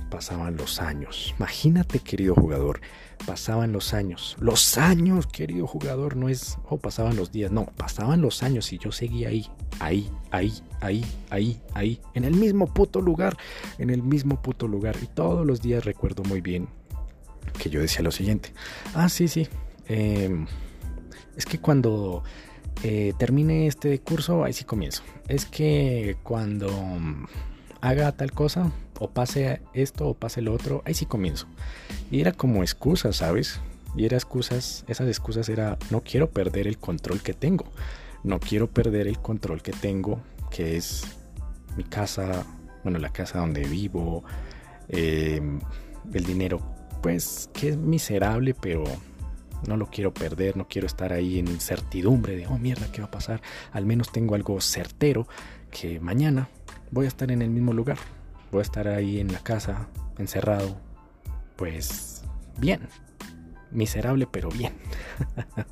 pasaban 0.09 0.57
los 0.57 0.81
años. 0.81 1.33
Imagínate, 1.37 1.99
querido 1.99 2.35
jugador, 2.35 2.81
pasaban 3.25 3.71
los 3.71 3.93
años. 3.93 4.35
Los 4.39 4.77
años, 4.77 5.27
querido 5.27 5.67
jugador, 5.67 6.15
no 6.15 6.29
es, 6.29 6.57
oh, 6.69 6.77
pasaban 6.77 7.15
los 7.15 7.31
días, 7.31 7.51
no, 7.51 7.65
pasaban 7.65 8.21
los 8.21 8.43
años 8.43 8.71
y 8.73 8.77
yo 8.77 8.91
seguía 8.91 9.29
ahí, 9.29 9.47
ahí, 9.79 10.09
ahí, 10.31 10.53
ahí, 10.81 11.05
ahí, 11.29 11.61
ahí, 11.73 12.01
en 12.13 12.23
el 12.23 12.35
mismo 12.35 12.67
puto 12.73 13.01
lugar, 13.01 13.37
en 13.77 13.89
el 13.89 14.03
mismo 14.03 14.41
puto 14.41 14.67
lugar. 14.67 14.95
Y 15.01 15.07
todos 15.07 15.45
los 15.45 15.61
días 15.61 15.85
recuerdo 15.85 16.23
muy 16.23 16.41
bien 16.41 16.67
que 17.59 17.69
yo 17.69 17.81
decía 17.81 18.01
lo 18.01 18.11
siguiente. 18.11 18.53
Ah, 18.93 19.09
sí, 19.09 19.27
sí. 19.27 19.47
Em, 19.87 20.47
es 21.35 21.45
que 21.45 21.59
cuando 21.59 22.23
eh, 22.83 23.13
termine 23.17 23.67
este 23.67 23.99
curso, 23.99 24.43
ahí 24.43 24.53
sí 24.53 24.63
comienzo. 24.63 25.03
Es 25.27 25.45
que 25.45 26.17
cuando 26.23 26.69
haga 27.81 28.11
tal 28.11 28.31
cosa, 28.31 28.71
o 28.99 29.09
pase 29.09 29.61
esto, 29.73 30.07
o 30.07 30.13
pase 30.13 30.41
lo 30.41 30.53
otro, 30.53 30.81
ahí 30.85 30.93
sí 30.93 31.05
comienzo. 31.05 31.47
Y 32.11 32.21
era 32.21 32.31
como 32.31 32.63
excusa, 32.63 33.13
¿sabes? 33.13 33.59
Y 33.95 34.05
era 34.05 34.17
excusas, 34.17 34.83
esas 34.87 35.07
excusas 35.07 35.49
era, 35.49 35.77
no 35.89 36.01
quiero 36.01 36.29
perder 36.29 36.67
el 36.67 36.77
control 36.77 37.21
que 37.21 37.33
tengo. 37.33 37.65
No 38.23 38.39
quiero 38.39 38.67
perder 38.67 39.07
el 39.07 39.19
control 39.19 39.61
que 39.61 39.71
tengo, 39.71 40.19
que 40.49 40.77
es 40.77 41.03
mi 41.75 41.83
casa, 41.83 42.45
bueno, 42.83 42.99
la 42.99 43.09
casa 43.09 43.39
donde 43.39 43.63
vivo, 43.63 44.23
em, 44.89 45.59
el 46.13 46.23
dinero, 46.23 46.61
pues 47.01 47.49
que 47.53 47.69
es 47.69 47.77
miserable, 47.77 48.53
pero 48.53 48.83
no 49.67 49.77
lo 49.77 49.87
quiero 49.87 50.13
perder, 50.13 50.57
no 50.57 50.67
quiero 50.67 50.87
estar 50.87 51.13
ahí 51.13 51.39
en 51.39 51.47
incertidumbre 51.47 52.35
de, 52.35 52.47
oh 52.47 52.57
mierda, 52.57 52.91
¿qué 52.91 53.01
va 53.01 53.07
a 53.07 53.11
pasar? 53.11 53.41
Al 53.71 53.85
menos 53.85 54.11
tengo 54.11 54.35
algo 54.35 54.59
certero 54.61 55.27
que 55.71 55.99
mañana 55.99 56.49
voy 56.91 57.05
a 57.05 57.07
estar 57.07 57.31
en 57.31 57.41
el 57.41 57.49
mismo 57.49 57.73
lugar. 57.73 57.97
Voy 58.51 58.59
a 58.59 58.63
estar 58.63 58.87
ahí 58.87 59.19
en 59.19 59.31
la 59.31 59.39
casa, 59.39 59.87
encerrado. 60.17 60.79
Pues 61.55 62.23
bien. 62.57 62.87
Miserable, 63.71 64.27
pero 64.31 64.49
bien. 64.49 64.73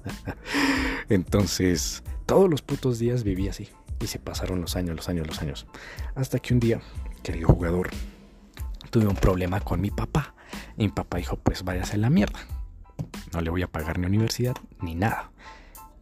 Entonces, 1.10 2.04
todos 2.26 2.50
los 2.50 2.62
putos 2.62 3.00
días 3.00 3.24
viví 3.24 3.48
así. 3.48 3.70
Y 4.02 4.08
se 4.08 4.20
pasaron 4.20 4.60
los 4.60 4.76
años, 4.76 4.96
los 4.96 5.08
años, 5.08 5.28
los 5.28 5.42
años. 5.42 5.68
Hasta 6.16 6.40
que 6.40 6.54
un 6.54 6.60
día, 6.60 6.82
querido 7.24 7.48
jugador, 7.48 7.90
tuve 8.90 9.08
un 9.08 9.16
problema 9.16 9.62
con 9.62 9.80
mi 9.80 9.92
papá. 9.92 10.36
Y 10.78 10.84
mi 10.84 10.90
papá 10.90 11.18
dijo, 11.18 11.38
pues 11.38 11.64
váyase 11.64 11.96
a 11.96 12.00
la 12.00 12.10
mierda. 12.10 12.40
No 13.34 13.42
le 13.42 13.50
voy 13.50 13.62
a 13.64 13.68
pagar 13.68 14.00
ni 14.00 14.08
universidad 14.08 14.56
ni 14.82 14.96
nada. 14.96 15.32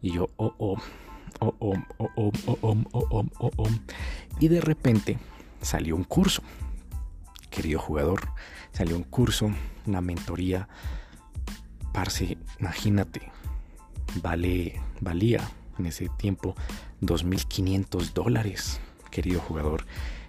Y 0.02 0.12
yo, 0.12 0.28
oh, 0.36 0.54
oh, 0.58 0.76
oh, 1.40 1.54
oh, 1.58 1.74
oh, 1.98 2.10
oh, 2.16 2.32
oh, 2.62 3.26
oh, 3.38 3.50
oh, 3.56 3.68
Y 4.40 4.48
de 4.48 4.60
repente 4.60 5.18
salió 5.60 5.96
un 5.96 6.04
curso, 6.04 6.42
querido 7.50 7.78
jugador, 7.78 8.28
salió 8.72 8.96
un 8.96 9.04
curso, 9.04 9.50
una 9.86 10.00
mentoría. 10.00 10.68
Parce, 11.92 12.36
imagínate, 12.58 13.30
vale, 14.22 14.80
valía 15.00 15.48
en 15.78 15.86
ese 15.86 16.08
tiempo 16.16 16.54
2.500 17.02 18.12
dólares, 18.12 18.80
querido 19.10 19.40
jugador. 19.40 19.84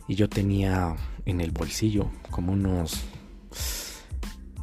Y 0.07 0.15
yo 0.15 0.29
tenía 0.29 0.95
en 1.25 1.41
el 1.41 1.51
bolsillo 1.51 2.11
como 2.29 2.53
unos 2.53 3.03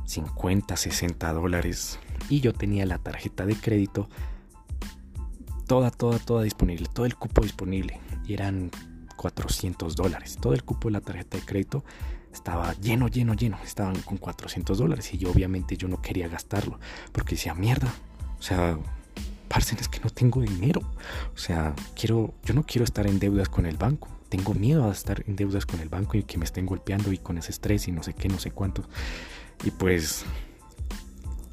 50, 0.06 0.76
60 0.76 1.32
dólares. 1.32 1.98
Y 2.28 2.40
yo 2.40 2.52
tenía 2.52 2.86
la 2.86 2.98
tarjeta 2.98 3.46
de 3.46 3.56
crédito 3.56 4.08
toda, 5.72 5.90
toda, 5.90 6.18
toda 6.18 6.42
disponible, 6.42 6.86
todo 6.92 7.06
el 7.06 7.16
cupo 7.16 7.40
disponible. 7.40 7.98
Y 8.26 8.34
eran 8.34 8.70
400 9.16 9.96
dólares. 9.96 10.36
Todo 10.38 10.52
el 10.52 10.64
cupo 10.64 10.88
de 10.88 10.92
la 10.92 11.00
tarjeta 11.00 11.38
de 11.38 11.46
crédito 11.46 11.82
estaba 12.30 12.74
lleno, 12.74 13.08
lleno, 13.08 13.32
lleno. 13.32 13.56
Estaban 13.64 13.98
con 14.02 14.18
400 14.18 14.76
dólares 14.76 15.14
y 15.14 15.16
yo 15.16 15.30
obviamente 15.30 15.78
yo 15.78 15.88
no 15.88 16.02
quería 16.02 16.28
gastarlo 16.28 16.78
porque 17.12 17.36
decía, 17.36 17.54
mierda, 17.54 17.90
o 18.38 18.42
sea, 18.42 18.78
parce, 19.48 19.74
es 19.80 19.88
que 19.88 20.00
no 20.00 20.10
tengo 20.10 20.42
dinero. 20.42 20.82
O 21.34 21.38
sea, 21.38 21.74
quiero, 21.98 22.34
yo 22.44 22.52
no 22.52 22.64
quiero 22.64 22.84
estar 22.84 23.06
en 23.06 23.18
deudas 23.18 23.48
con 23.48 23.64
el 23.64 23.78
banco. 23.78 24.08
Tengo 24.28 24.52
miedo 24.52 24.86
a 24.86 24.92
estar 24.92 25.24
en 25.26 25.36
deudas 25.36 25.64
con 25.64 25.80
el 25.80 25.88
banco 25.88 26.18
y 26.18 26.24
que 26.24 26.36
me 26.36 26.44
estén 26.44 26.66
golpeando 26.66 27.14
y 27.14 27.16
con 27.16 27.38
ese 27.38 27.50
estrés 27.50 27.88
y 27.88 27.92
no 27.92 28.02
sé 28.02 28.12
qué, 28.12 28.28
no 28.28 28.38
sé 28.38 28.50
cuánto. 28.50 28.84
Y 29.64 29.70
pues 29.70 30.26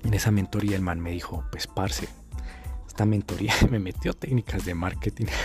en 0.03 0.13
esa 0.13 0.29
mentoría 0.29 0.75
el 0.75 0.81
man 0.81 0.99
me 0.99 1.11
dijo, 1.11 1.45
pues 1.51 1.67
parce, 1.67 2.09
esta 2.99 3.05
mentoría 3.05 3.53
me 3.71 3.79
metió 3.79 4.11
técnicas 4.13 4.65
de 4.65 4.75
marketing. 4.75 5.27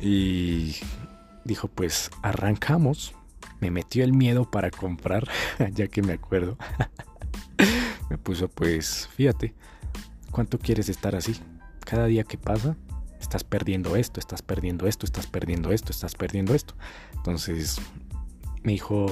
Y 0.00 0.76
dijo, 1.44 1.68
pues 1.68 2.10
arrancamos. 2.22 3.12
Me 3.60 3.70
metió 3.70 4.02
el 4.02 4.12
miedo 4.12 4.50
para 4.50 4.70
comprar, 4.70 5.28
ya 5.72 5.88
que 5.88 6.00
me 6.00 6.14
acuerdo. 6.14 6.56
me 8.08 8.16
puso, 8.16 8.48
pues, 8.48 9.08
fíjate, 9.14 9.52
¿cuánto 10.30 10.58
quieres 10.58 10.88
estar 10.88 11.14
así? 11.14 11.36
Cada 11.80 12.06
día 12.06 12.24
que 12.24 12.38
pasa, 12.38 12.76
estás 13.20 13.44
perdiendo 13.44 13.96
esto, 13.96 14.20
estás 14.20 14.42
perdiendo 14.42 14.86
esto, 14.86 15.04
estás 15.04 15.26
perdiendo 15.26 15.72
esto, 15.72 15.92
estás 15.92 16.14
perdiendo 16.14 16.54
esto. 16.54 16.74
Entonces 17.14 17.78
me 18.62 18.72
dijo, 18.72 19.06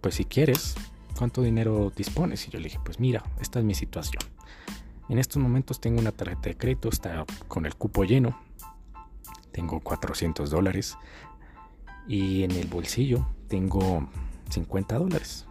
pues 0.00 0.14
si 0.14 0.24
quieres, 0.24 0.76
¿cuánto 1.16 1.42
dinero 1.42 1.90
dispones? 1.96 2.46
Y 2.46 2.50
yo 2.50 2.58
le 2.60 2.64
dije, 2.64 2.80
pues 2.84 3.00
mira, 3.00 3.24
esta 3.40 3.58
es 3.58 3.64
mi 3.64 3.74
situación. 3.74 4.22
En 5.08 5.18
estos 5.18 5.42
momentos 5.42 5.80
tengo 5.80 6.00
una 6.00 6.12
tarjeta 6.12 6.50
de 6.50 6.56
crédito, 6.56 6.88
está 6.90 7.24
con 7.48 7.64
el 7.64 7.74
cupo 7.76 8.04
lleno, 8.04 8.38
tengo 9.52 9.80
400 9.80 10.50
dólares 10.50 10.98
y 12.06 12.42
en 12.42 12.52
el 12.52 12.66
bolsillo 12.66 13.26
tengo 13.48 14.08
50 14.50 14.98
dólares. 14.98 15.46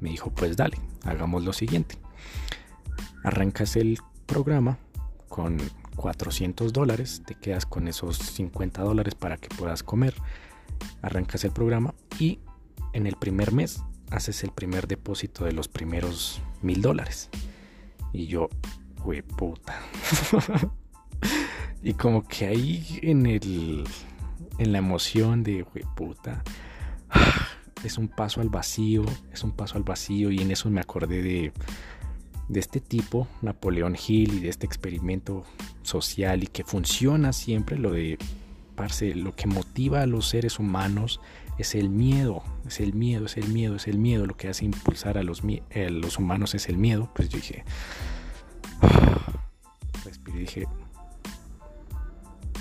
Me 0.00 0.10
dijo, 0.10 0.30
pues 0.30 0.56
dale, 0.56 0.78
hagamos 1.04 1.44
lo 1.44 1.52
siguiente. 1.52 1.96
Arrancas 3.22 3.76
el 3.76 3.98
programa 4.26 4.78
con 5.28 5.58
400 5.96 6.72
dólares, 6.72 7.22
te 7.26 7.34
quedas 7.34 7.66
con 7.66 7.88
esos 7.88 8.16
50 8.16 8.82
dólares 8.82 9.14
para 9.14 9.36
que 9.36 9.48
puedas 9.48 9.82
comer. 9.82 10.14
Arrancas 11.02 11.44
el 11.44 11.50
programa 11.52 11.94
y 12.18 12.40
en 12.92 13.06
el 13.06 13.16
primer 13.16 13.52
mes 13.52 13.82
haces 14.10 14.44
el 14.44 14.50
primer 14.50 14.86
depósito 14.86 15.44
de 15.44 15.52
los 15.52 15.68
primeros 15.68 16.40
mil 16.62 16.80
dólares. 16.82 17.30
Y 18.12 18.26
yo, 18.26 18.48
güey, 19.04 19.22
puta. 19.22 19.80
Y 21.86 21.92
como 21.92 22.26
que 22.26 22.46
ahí 22.46 22.98
en 23.02 23.26
el. 23.26 23.84
En 24.58 24.72
la 24.72 24.78
emoción 24.78 25.44
de, 25.44 25.64
puta. 25.94 26.42
Es 27.84 27.98
un 27.98 28.08
paso 28.08 28.40
al 28.40 28.48
vacío. 28.48 29.04
Es 29.30 29.44
un 29.44 29.52
paso 29.52 29.76
al 29.76 29.82
vacío. 29.82 30.30
Y 30.30 30.40
en 30.40 30.50
eso 30.50 30.70
me 30.70 30.80
acordé 30.80 31.22
de. 31.22 31.52
De 32.48 32.60
este 32.60 32.80
tipo, 32.80 33.26
Napoleón 33.40 33.96
Hill, 33.96 34.34
y 34.34 34.40
de 34.40 34.50
este 34.50 34.66
experimento 34.66 35.44
social 35.82 36.42
y 36.42 36.46
que 36.46 36.62
funciona 36.62 37.32
siempre, 37.32 37.78
lo 37.78 37.90
de, 37.90 38.18
parce, 38.74 39.14
lo 39.14 39.34
que 39.34 39.46
motiva 39.46 40.02
a 40.02 40.06
los 40.06 40.28
seres 40.28 40.58
humanos 40.58 41.20
es 41.56 41.74
el 41.74 41.88
miedo, 41.88 42.42
es 42.66 42.80
el 42.80 42.92
miedo, 42.92 43.24
es 43.24 43.38
el 43.38 43.48
miedo, 43.48 43.76
es 43.76 43.88
el 43.88 43.98
miedo, 43.98 44.26
lo 44.26 44.36
que 44.36 44.48
hace 44.48 44.66
impulsar 44.66 45.16
a 45.16 45.22
los, 45.22 45.42
los 45.74 46.18
humanos 46.18 46.54
es 46.54 46.68
el 46.68 46.76
miedo, 46.76 47.10
pues 47.14 47.30
yo 47.30 47.38
dije, 47.38 47.64
y 50.28 50.32
dije, 50.32 50.66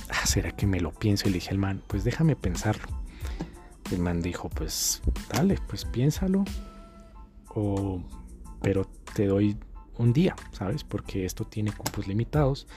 ah, 0.09 0.25
¿será 0.25 0.51
que 0.51 0.67
me 0.67 0.79
lo 0.79 0.91
pienso? 0.91 1.27
Y 1.27 1.31
le 1.31 1.35
dije 1.35 1.51
al 1.51 1.57
man, 1.57 1.83
pues 1.87 2.03
déjame 2.03 2.35
pensarlo. 2.35 2.87
El 3.91 3.99
man 3.99 4.21
dijo, 4.21 4.49
pues 4.49 5.01
dale, 5.29 5.59
pues 5.67 5.85
piénsalo. 5.85 6.45
O, 7.49 8.01
pero 8.61 8.85
te 9.13 9.27
doy 9.27 9.57
un 9.97 10.13
día, 10.13 10.35
¿sabes? 10.51 10.83
Porque 10.83 11.25
esto 11.25 11.45
tiene 11.45 11.71
cupos 11.71 12.07
limitados. 12.07 12.67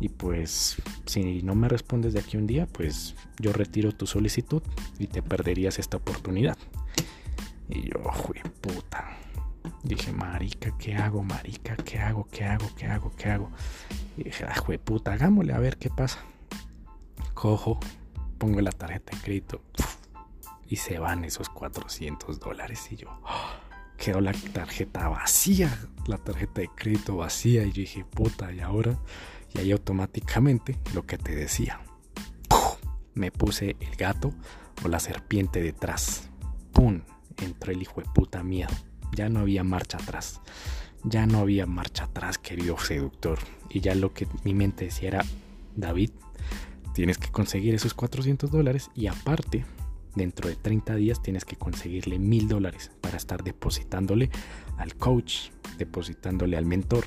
Y 0.00 0.08
pues 0.08 0.76
si 1.04 1.42
no 1.42 1.54
me 1.54 1.68
respondes 1.68 2.14
de 2.14 2.20
aquí 2.20 2.38
un 2.38 2.46
día, 2.46 2.66
pues 2.66 3.14
yo 3.38 3.52
retiro 3.52 3.92
tu 3.92 4.06
solicitud 4.06 4.62
y 4.98 5.06
te 5.06 5.22
perderías 5.22 5.78
esta 5.78 5.98
oportunidad. 5.98 6.56
Y 7.68 7.90
yo, 7.90 8.02
puta. 8.60 9.19
Dije, 9.82 10.12
marica, 10.12 10.76
¿qué 10.78 10.94
hago, 10.94 11.22
marica? 11.22 11.76
¿Qué 11.76 11.98
hago? 11.98 12.26
¿Qué 12.30 12.44
hago? 12.44 12.66
¿Qué 12.76 12.86
hago? 12.86 13.12
¿Qué 13.16 13.30
hago? 13.30 13.50
Y 14.16 14.24
dije, 14.24 14.44
ah, 14.44 14.62
puta, 14.84 15.12
hagámosle 15.12 15.52
a 15.52 15.58
ver 15.58 15.76
qué 15.78 15.90
pasa. 15.90 16.18
Cojo, 17.34 17.78
pongo 18.38 18.60
la 18.60 18.72
tarjeta 18.72 19.16
de 19.16 19.22
crédito 19.22 19.62
y 20.66 20.76
se 20.76 20.98
van 20.98 21.24
esos 21.24 21.48
400 21.48 22.38
dólares. 22.38 22.86
Y 22.90 22.96
yo, 22.96 23.08
oh, 23.24 23.96
quedó 23.98 24.20
la 24.20 24.32
tarjeta 24.32 25.08
vacía, 25.08 25.76
la 26.06 26.16
tarjeta 26.18 26.60
de 26.60 26.68
crédito 26.68 27.16
vacía. 27.16 27.64
Y 27.64 27.72
yo 27.72 27.80
dije, 27.80 28.04
puta, 28.04 28.52
¿y 28.52 28.60
ahora? 28.60 28.98
Y 29.52 29.58
ahí 29.58 29.72
automáticamente 29.72 30.78
lo 30.94 31.04
que 31.06 31.18
te 31.18 31.34
decía, 31.34 31.80
me 33.14 33.32
puse 33.32 33.76
el 33.80 33.96
gato 33.96 34.32
o 34.84 34.88
la 34.88 35.00
serpiente 35.00 35.60
detrás. 35.62 36.30
¡Pum! 36.72 37.02
Entró 37.36 37.72
el 37.72 37.82
hijo 37.82 38.00
de 38.00 38.08
puta 38.10 38.42
miedo. 38.42 38.70
Ya 39.14 39.28
no 39.28 39.40
había 39.40 39.64
marcha 39.64 39.98
atrás. 39.98 40.40
Ya 41.04 41.26
no 41.26 41.38
había 41.38 41.66
marcha 41.66 42.04
atrás, 42.04 42.38
querido 42.38 42.78
seductor. 42.78 43.38
Y 43.68 43.80
ya 43.80 43.94
lo 43.94 44.12
que 44.12 44.26
mi 44.44 44.54
mente 44.54 44.86
decía 44.86 45.08
era, 45.08 45.24
David, 45.76 46.10
tienes 46.94 47.18
que 47.18 47.30
conseguir 47.30 47.74
esos 47.74 47.94
400 47.94 48.50
dólares 48.50 48.90
y 48.94 49.06
aparte, 49.06 49.64
dentro 50.14 50.48
de 50.48 50.56
30 50.56 50.96
días 50.96 51.22
tienes 51.22 51.44
que 51.44 51.56
conseguirle 51.56 52.18
mil 52.18 52.48
dólares 52.48 52.90
para 53.00 53.16
estar 53.16 53.42
depositándole 53.44 54.30
al 54.76 54.94
coach, 54.96 55.50
depositándole 55.78 56.56
al 56.56 56.66
mentor, 56.66 57.04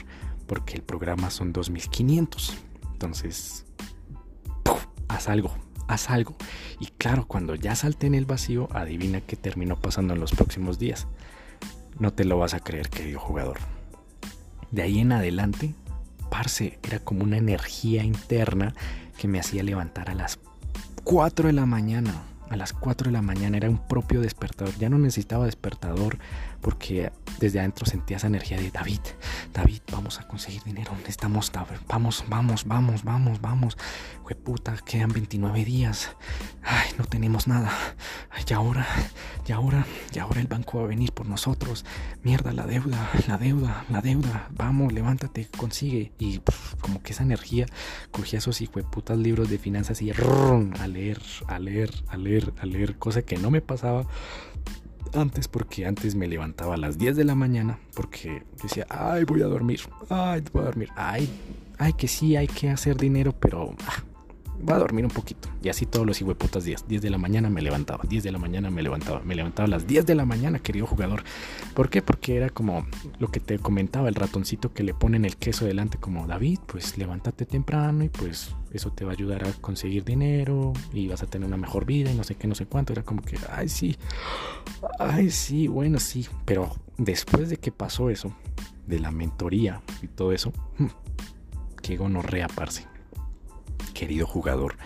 porque 0.47 0.75
el 0.75 0.81
programa 0.81 1.29
son 1.29 1.53
2500. 1.53 2.53
Entonces, 2.93 3.65
haz 5.07 5.29
algo, 5.29 5.53
haz 5.87 6.09
algo. 6.09 6.35
Y 6.79 6.87
claro, 6.87 7.27
cuando 7.27 7.55
ya 7.55 7.75
salte 7.75 8.07
en 8.07 8.15
el 8.15 8.25
vacío, 8.25 8.69
adivina 8.71 9.21
qué 9.21 9.35
terminó 9.35 9.79
pasando 9.79 10.13
en 10.13 10.19
los 10.19 10.31
próximos 10.31 10.79
días. 10.79 11.07
No 12.03 12.11
te 12.11 12.25
lo 12.25 12.37
vas 12.37 12.53
a 12.53 12.59
creer, 12.59 12.89
querido 12.89 13.17
jugador. 13.17 13.59
De 14.71 14.81
ahí 14.81 14.99
en 14.99 15.13
adelante, 15.13 15.73
parce, 16.29 16.77
era 16.83 16.99
como 16.99 17.23
una 17.23 17.37
energía 17.37 18.03
interna 18.03 18.75
que 19.17 19.29
me 19.29 19.39
hacía 19.39 19.63
levantar 19.63 20.09
a 20.09 20.13
las 20.13 20.37
4 21.05 21.47
de 21.47 21.53
la 21.53 21.65
mañana 21.65 22.13
a 22.49 22.57
las 22.57 22.73
4 22.73 23.05
de 23.05 23.13
la 23.13 23.21
mañana 23.21 23.55
era 23.55 23.69
un 23.69 23.77
propio 23.77 24.19
despertador. 24.19 24.75
Ya 24.77 24.89
no 24.89 24.99
necesitaba 24.99 25.45
despertador 25.45 26.17
porque 26.63 27.11
desde 27.39 27.59
adentro 27.59 27.85
sentía 27.85 28.17
esa 28.17 28.27
energía 28.27 28.57
de 28.57 28.71
David, 28.71 29.01
David, 29.53 29.81
vamos 29.91 30.19
a 30.19 30.27
conseguir 30.27 30.63
dinero. 30.63 30.93
Necesitamos, 30.97 31.51
vamos, 31.87 32.23
vamos, 32.27 32.65
vamos, 32.65 33.03
vamos, 33.03 33.41
vamos. 33.41 33.77
Jue 34.23 34.35
puta, 34.35 34.75
quedan 34.85 35.11
29 35.11 35.65
días. 35.65 36.15
Ay, 36.63 36.89
no 36.97 37.05
tenemos 37.05 37.47
nada. 37.47 37.71
Ay, 38.31 38.43
y 38.49 38.53
ahora, 38.53 38.87
y 39.45 39.51
ahora, 39.51 39.85
y 40.13 40.19
ahora 40.19 40.41
el 40.41 40.47
banco 40.47 40.79
va 40.79 40.85
a 40.85 40.87
venir 40.87 41.11
por 41.11 41.27
nosotros. 41.27 41.85
Mierda, 42.23 42.53
la 42.53 42.65
deuda, 42.65 43.09
la 43.27 43.37
deuda, 43.37 43.85
la 43.89 44.01
deuda. 44.01 44.47
Vamos, 44.51 44.93
levántate, 44.93 45.47
consigue. 45.57 46.13
Y 46.17 46.41
como 46.79 47.03
que 47.03 47.11
esa 47.11 47.23
energía 47.23 47.65
cogía 48.11 48.39
esos 48.39 48.61
putas 48.89 49.17
libros 49.17 49.49
de 49.49 49.57
finanzas 49.57 50.01
y 50.01 50.11
a 50.11 50.87
leer, 50.87 51.21
a 51.47 51.59
leer, 51.59 51.91
a 52.07 52.17
leer 52.17 52.53
a 52.59 52.65
leer, 52.65 52.97
cosa 52.97 53.21
que 53.21 53.37
no 53.37 53.51
me 53.51 53.61
pasaba 53.61 54.05
antes 55.13 55.47
porque 55.47 55.85
antes 55.85 56.15
me 56.15 56.27
levantaba 56.27 56.75
a 56.75 56.77
las 56.77 56.97
10 56.97 57.15
de 57.15 57.23
la 57.23 57.35
mañana 57.35 57.79
porque 57.95 58.43
decía, 58.61 58.85
ay, 58.89 59.23
voy 59.25 59.41
a 59.41 59.45
dormir, 59.45 59.81
ay, 60.09 60.43
voy 60.51 60.63
a 60.63 60.65
dormir, 60.65 60.89
ay, 60.95 61.29
ay, 61.77 61.93
que 61.93 62.07
sí, 62.07 62.35
hay 62.35 62.47
que 62.47 62.69
hacer 62.69 62.97
dinero, 62.97 63.33
pero 63.39 63.75
ah, 63.87 64.03
voy 64.63 64.75
a 64.75 64.79
dormir 64.79 65.05
un 65.05 65.11
poquito. 65.11 65.49
Y 65.61 65.69
así 65.69 65.85
todos 65.85 66.05
los 66.05 66.19
putas 66.35 66.63
días. 66.63 66.85
10 66.87 67.01
de 67.01 67.09
la 67.09 67.17
mañana 67.17 67.49
me 67.49 67.61
levantaba, 67.61 68.03
10 68.07 68.23
de 68.23 68.31
la 68.31 68.37
mañana 68.37 68.69
me 68.69 68.81
levantaba, 68.81 69.21
me 69.23 69.35
levantaba 69.35 69.65
a 69.67 69.69
las 69.69 69.87
10 69.87 70.05
de 70.05 70.15
la 70.15 70.25
mañana, 70.25 70.59
querido 70.59 70.85
jugador. 70.85 71.23
¿Por 71.73 71.89
qué? 71.89 72.01
Porque 72.01 72.37
era 72.37 72.49
como 72.49 72.85
lo 73.19 73.29
que 73.29 73.39
te 73.39 73.59
comentaba, 73.59 74.07
el 74.09 74.15
ratoncito 74.15 74.73
que 74.73 74.83
le 74.83 74.93
ponen 74.93 75.25
el 75.25 75.37
queso 75.37 75.65
delante 75.65 75.97
como 75.97 76.27
David, 76.27 76.59
pues 76.65 76.97
levántate 76.97 77.45
temprano 77.45 78.03
y 78.03 78.09
pues 78.09 78.55
eso 78.71 78.91
te 78.91 79.05
va 79.05 79.11
a 79.11 79.13
ayudar 79.13 79.47
a 79.47 79.51
conseguir 79.53 80.03
dinero 80.03 80.73
y 80.93 81.07
vas 81.07 81.23
a 81.23 81.27
tener 81.27 81.47
una 81.47 81.57
mejor 81.57 81.85
vida 81.85 82.11
y 82.11 82.15
no 82.15 82.23
sé 82.23 82.35
qué, 82.35 82.47
no 82.47 82.55
sé 82.55 82.65
cuánto. 82.65 82.93
Era 82.93 83.03
como 83.03 83.21
que, 83.21 83.37
ay, 83.51 83.69
sí, 83.69 83.97
ay, 84.99 85.29
sí, 85.29 85.67
bueno, 85.67 85.99
sí. 85.99 86.27
Pero 86.45 86.75
después 86.97 87.49
de 87.49 87.57
que 87.57 87.71
pasó 87.71 88.09
eso, 88.09 88.33
de 88.87 88.99
la 88.99 89.11
mentoría 89.11 89.81
y 90.01 90.07
todo 90.07 90.31
eso, 90.31 90.51
que 91.81 91.97
gonorrea, 91.97 92.47
parce 92.47 92.92
querido 93.93 94.25
jugador. 94.25 94.77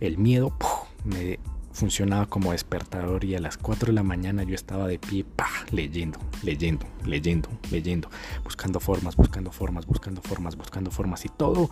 El 0.00 0.18
miedo 0.18 0.56
me 1.04 1.38
funcionaba 1.74 2.26
como 2.26 2.52
despertador 2.52 3.24
y 3.24 3.34
a 3.34 3.40
las 3.40 3.58
4 3.58 3.88
de 3.88 3.92
la 3.92 4.04
mañana 4.04 4.44
yo 4.44 4.54
estaba 4.54 4.86
de 4.86 4.98
pie, 4.98 5.26
leyendo, 5.72 6.18
leyendo, 6.42 6.86
leyendo, 7.04 7.48
leyendo, 7.70 8.08
buscando 8.44 8.78
formas, 8.78 9.16
buscando 9.16 9.50
formas, 9.50 9.84
buscando 9.84 10.22
formas, 10.22 10.56
buscando 10.56 10.90
formas 10.92 11.24
y 11.24 11.28
todo, 11.30 11.68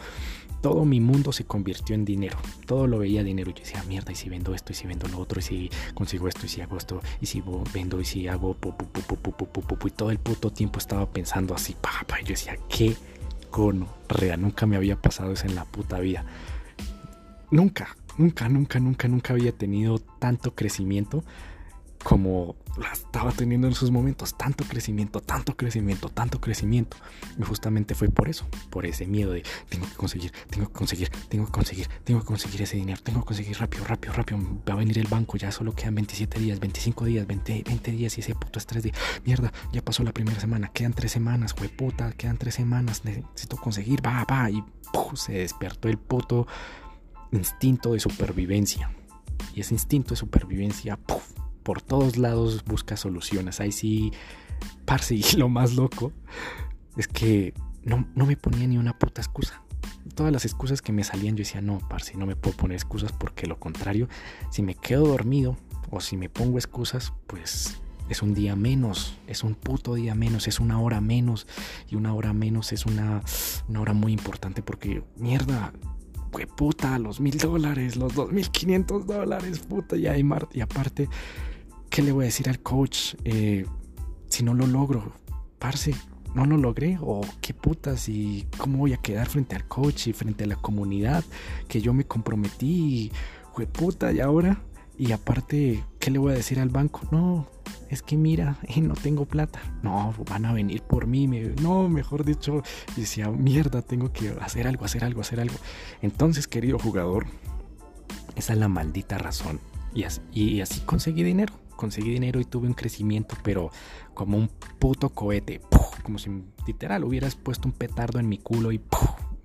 todo 0.60 0.84
mi 0.84 1.00
mundo 1.00 1.32
se 1.32 1.44
convirtió 1.44 1.94
en 1.94 2.04
dinero. 2.04 2.36
Todo 2.66 2.88
lo 2.88 2.98
veía 2.98 3.22
dinero 3.22 3.50
y 3.50 3.54
yo 3.54 3.60
decía, 3.60 3.82
mierda, 3.84 4.12
y 4.12 4.16
si 4.16 4.28
vendo 4.28 4.54
esto, 4.54 4.72
y 4.72 4.74
si 4.74 4.86
vendo 4.86 5.06
lo 5.08 5.18
otro, 5.18 5.38
y 5.38 5.42
si 5.42 5.70
consigo 5.94 6.28
esto, 6.28 6.46
y 6.46 6.48
si 6.48 6.60
hago 6.60 6.76
esto, 6.76 7.00
y 7.20 7.26
si 7.26 7.42
vendo, 7.72 8.00
y 8.00 8.04
si 8.04 8.26
hago, 8.26 8.56
y 9.84 9.90
todo 9.90 10.10
el 10.10 10.18
puto 10.18 10.52
tiempo 10.52 10.78
estaba 10.78 11.06
pensando 11.06 11.54
así, 11.54 11.76
papá, 11.80 12.20
y 12.20 12.24
yo 12.24 12.30
decía, 12.30 12.56
qué 12.68 12.96
cono, 13.50 13.86
real, 14.08 14.40
nunca 14.40 14.66
me 14.66 14.76
había 14.76 14.96
pasado 14.96 15.32
eso 15.32 15.46
en 15.46 15.54
la 15.54 15.64
puta 15.64 16.00
vida 16.00 16.24
nunca, 17.52 17.96
nunca, 18.18 18.48
nunca, 18.48 18.80
nunca, 18.80 19.08
nunca 19.08 19.32
había 19.34 19.52
tenido 19.52 20.00
tanto 20.00 20.54
crecimiento 20.54 21.22
como 22.02 22.56
la 22.76 22.90
estaba 22.90 23.30
teniendo 23.30 23.68
en 23.68 23.74
sus 23.74 23.90
momentos. 23.90 24.36
Tanto 24.36 24.64
crecimiento, 24.64 25.20
tanto 25.20 25.56
crecimiento, 25.56 26.08
tanto 26.08 26.40
crecimiento. 26.40 26.96
Y 27.38 27.42
justamente 27.42 27.94
fue 27.94 28.08
por 28.08 28.28
eso, 28.28 28.48
por 28.70 28.86
ese 28.86 29.06
miedo 29.06 29.32
de 29.32 29.44
tengo 29.68 29.86
que 29.86 29.94
conseguir, 29.94 30.32
tengo 30.50 30.66
que 30.66 30.72
conseguir, 30.72 31.10
tengo 31.28 31.46
que 31.46 31.52
conseguir, 31.52 31.88
tengo 32.02 32.20
que 32.20 32.26
conseguir 32.26 32.62
ese 32.62 32.76
dinero, 32.76 33.00
tengo 33.02 33.20
que 33.20 33.26
conseguir 33.26 33.58
rápido, 33.58 33.84
rápido, 33.84 34.14
rápido. 34.14 34.40
Va 34.68 34.74
a 34.74 34.76
venir 34.76 34.98
el 34.98 35.06
banco, 35.06 35.36
ya 35.36 35.52
solo 35.52 35.74
quedan 35.74 35.94
27 35.94 36.40
días, 36.40 36.58
25 36.58 37.04
días, 37.04 37.26
20, 37.26 37.62
20 37.66 37.90
días 37.92 38.16
y 38.16 38.20
ese 38.20 38.34
puto 38.34 38.58
estrés 38.58 38.82
de 38.82 38.92
mierda, 39.24 39.52
ya 39.72 39.82
pasó 39.82 40.02
la 40.02 40.12
primera 40.12 40.40
semana, 40.40 40.68
quedan 40.68 40.94
tres 40.94 41.12
semanas, 41.12 41.54
puta, 41.54 42.12
quedan 42.12 42.38
tres 42.38 42.54
semanas, 42.54 43.04
necesito 43.04 43.56
conseguir, 43.56 44.04
va, 44.04 44.24
va. 44.24 44.50
Y 44.50 44.64
se 45.14 45.32
despertó 45.34 45.88
el 45.88 45.98
puto 45.98 46.46
instinto 47.32 47.92
de 47.92 48.00
supervivencia. 48.00 48.90
Y 49.54 49.60
ese 49.60 49.74
instinto 49.74 50.10
de 50.10 50.16
supervivencia, 50.16 50.98
por 51.62 51.82
todos 51.82 52.16
lados 52.16 52.64
busca 52.64 52.96
soluciones. 52.96 53.60
Ahí 53.60 53.72
sí, 53.72 54.12
parce, 54.84 55.14
y 55.16 55.22
lo 55.36 55.48
más 55.48 55.74
loco 55.74 56.12
es 56.96 57.08
que 57.08 57.54
no, 57.82 58.06
no 58.14 58.26
me 58.26 58.36
ponía 58.36 58.66
ni 58.66 58.78
una 58.78 58.98
puta 58.98 59.20
excusa. 59.20 59.62
Todas 60.14 60.32
las 60.32 60.44
excusas 60.44 60.82
que 60.82 60.92
me 60.92 61.04
salían, 61.04 61.36
yo 61.36 61.42
decía, 61.42 61.60
no, 61.60 61.78
parce, 61.88 62.16
no 62.16 62.26
me 62.26 62.36
puedo 62.36 62.56
poner 62.56 62.76
excusas 62.76 63.12
porque 63.12 63.46
lo 63.46 63.58
contrario, 63.58 64.08
si 64.50 64.62
me 64.62 64.74
quedo 64.74 65.06
dormido 65.06 65.56
o 65.90 66.00
si 66.00 66.16
me 66.16 66.28
pongo 66.28 66.58
excusas, 66.58 67.12
pues 67.26 67.80
es 68.08 68.22
un 68.22 68.34
día 68.34 68.56
menos, 68.56 69.16
es 69.26 69.42
un 69.42 69.54
puto 69.54 69.94
día 69.94 70.14
menos, 70.14 70.48
es 70.48 70.60
una 70.60 70.80
hora 70.80 71.00
menos 71.00 71.46
y 71.88 71.94
una 71.94 72.14
hora 72.14 72.32
menos 72.32 72.72
es 72.72 72.84
una, 72.84 73.22
una 73.68 73.80
hora 73.80 73.92
muy 73.92 74.12
importante 74.12 74.62
porque 74.62 75.02
mierda, 75.16 75.72
pues 76.32 76.46
puta, 76.46 76.98
los 76.98 77.20
mil 77.20 77.36
dólares, 77.36 77.96
los 77.96 78.14
dos 78.14 78.32
mil 78.32 78.48
quinientos 78.50 79.06
dólares, 79.06 79.58
puta, 79.60 79.96
y, 79.96 80.06
hay 80.06 80.26
y 80.54 80.60
aparte, 80.62 81.08
¿qué 81.90 82.00
le 82.00 82.10
voy 82.10 82.24
a 82.24 82.26
decir 82.26 82.48
al 82.48 82.60
coach 82.60 83.14
eh, 83.24 83.66
si 84.28 84.42
no 84.42 84.54
lo 84.54 84.66
logro? 84.66 85.12
Parce, 85.58 85.94
no 86.34 86.46
lo 86.46 86.56
logré, 86.56 86.98
o 87.02 87.20
qué 87.42 87.52
putas, 87.52 88.08
y 88.08 88.46
cómo 88.56 88.78
voy 88.78 88.94
a 88.94 88.96
quedar 88.96 89.28
frente 89.28 89.54
al 89.54 89.68
coach 89.68 90.06
y 90.06 90.14
frente 90.14 90.44
a 90.44 90.46
la 90.46 90.56
comunidad 90.56 91.22
que 91.68 91.82
yo 91.82 91.92
me 91.92 92.04
comprometí, 92.04 93.12
y, 93.58 93.66
puta, 93.66 94.10
y 94.10 94.20
ahora, 94.20 94.62
y 94.96 95.12
aparte, 95.12 95.84
¿qué 95.98 96.10
le 96.10 96.18
voy 96.18 96.32
a 96.32 96.36
decir 96.36 96.58
al 96.60 96.70
banco? 96.70 97.02
No, 97.10 97.46
es 97.88 98.02
que 98.02 98.16
mira, 98.16 98.58
no 98.82 98.94
tengo 98.94 99.26
plata. 99.26 99.60
No, 99.82 100.14
van 100.28 100.44
a 100.44 100.52
venir 100.52 100.82
por 100.82 101.06
mí. 101.06 101.26
no, 101.60 101.88
mejor 101.88 102.24
dicho, 102.24 102.62
decía, 102.96 103.28
mierda, 103.30 103.82
tengo 103.82 104.12
que 104.12 104.30
hacer 104.40 104.66
algo, 104.66 104.84
hacer 104.84 105.04
algo, 105.04 105.20
hacer 105.20 105.40
algo. 105.40 105.56
Entonces, 106.00 106.46
querido 106.48 106.78
jugador, 106.78 107.26
esa 108.36 108.52
es 108.52 108.58
la 108.58 108.68
maldita 108.68 109.18
razón. 109.18 109.60
Y 109.94 110.04
así, 110.04 110.80
conseguí 110.86 111.22
dinero. 111.22 111.54
Conseguí 111.76 112.10
dinero 112.10 112.40
y 112.40 112.44
tuve 112.44 112.68
un 112.68 112.74
crecimiento, 112.74 113.36
pero 113.42 113.70
como 114.14 114.36
un 114.36 114.48
puto 114.78 115.10
cohete. 115.10 115.60
Como 116.02 116.18
si 116.18 116.30
literal 116.66 117.04
hubieras 117.04 117.34
puesto 117.34 117.66
un 117.66 117.72
petardo 117.72 118.20
en 118.20 118.28
mi 118.28 118.38
culo 118.38 118.72
y 118.72 118.80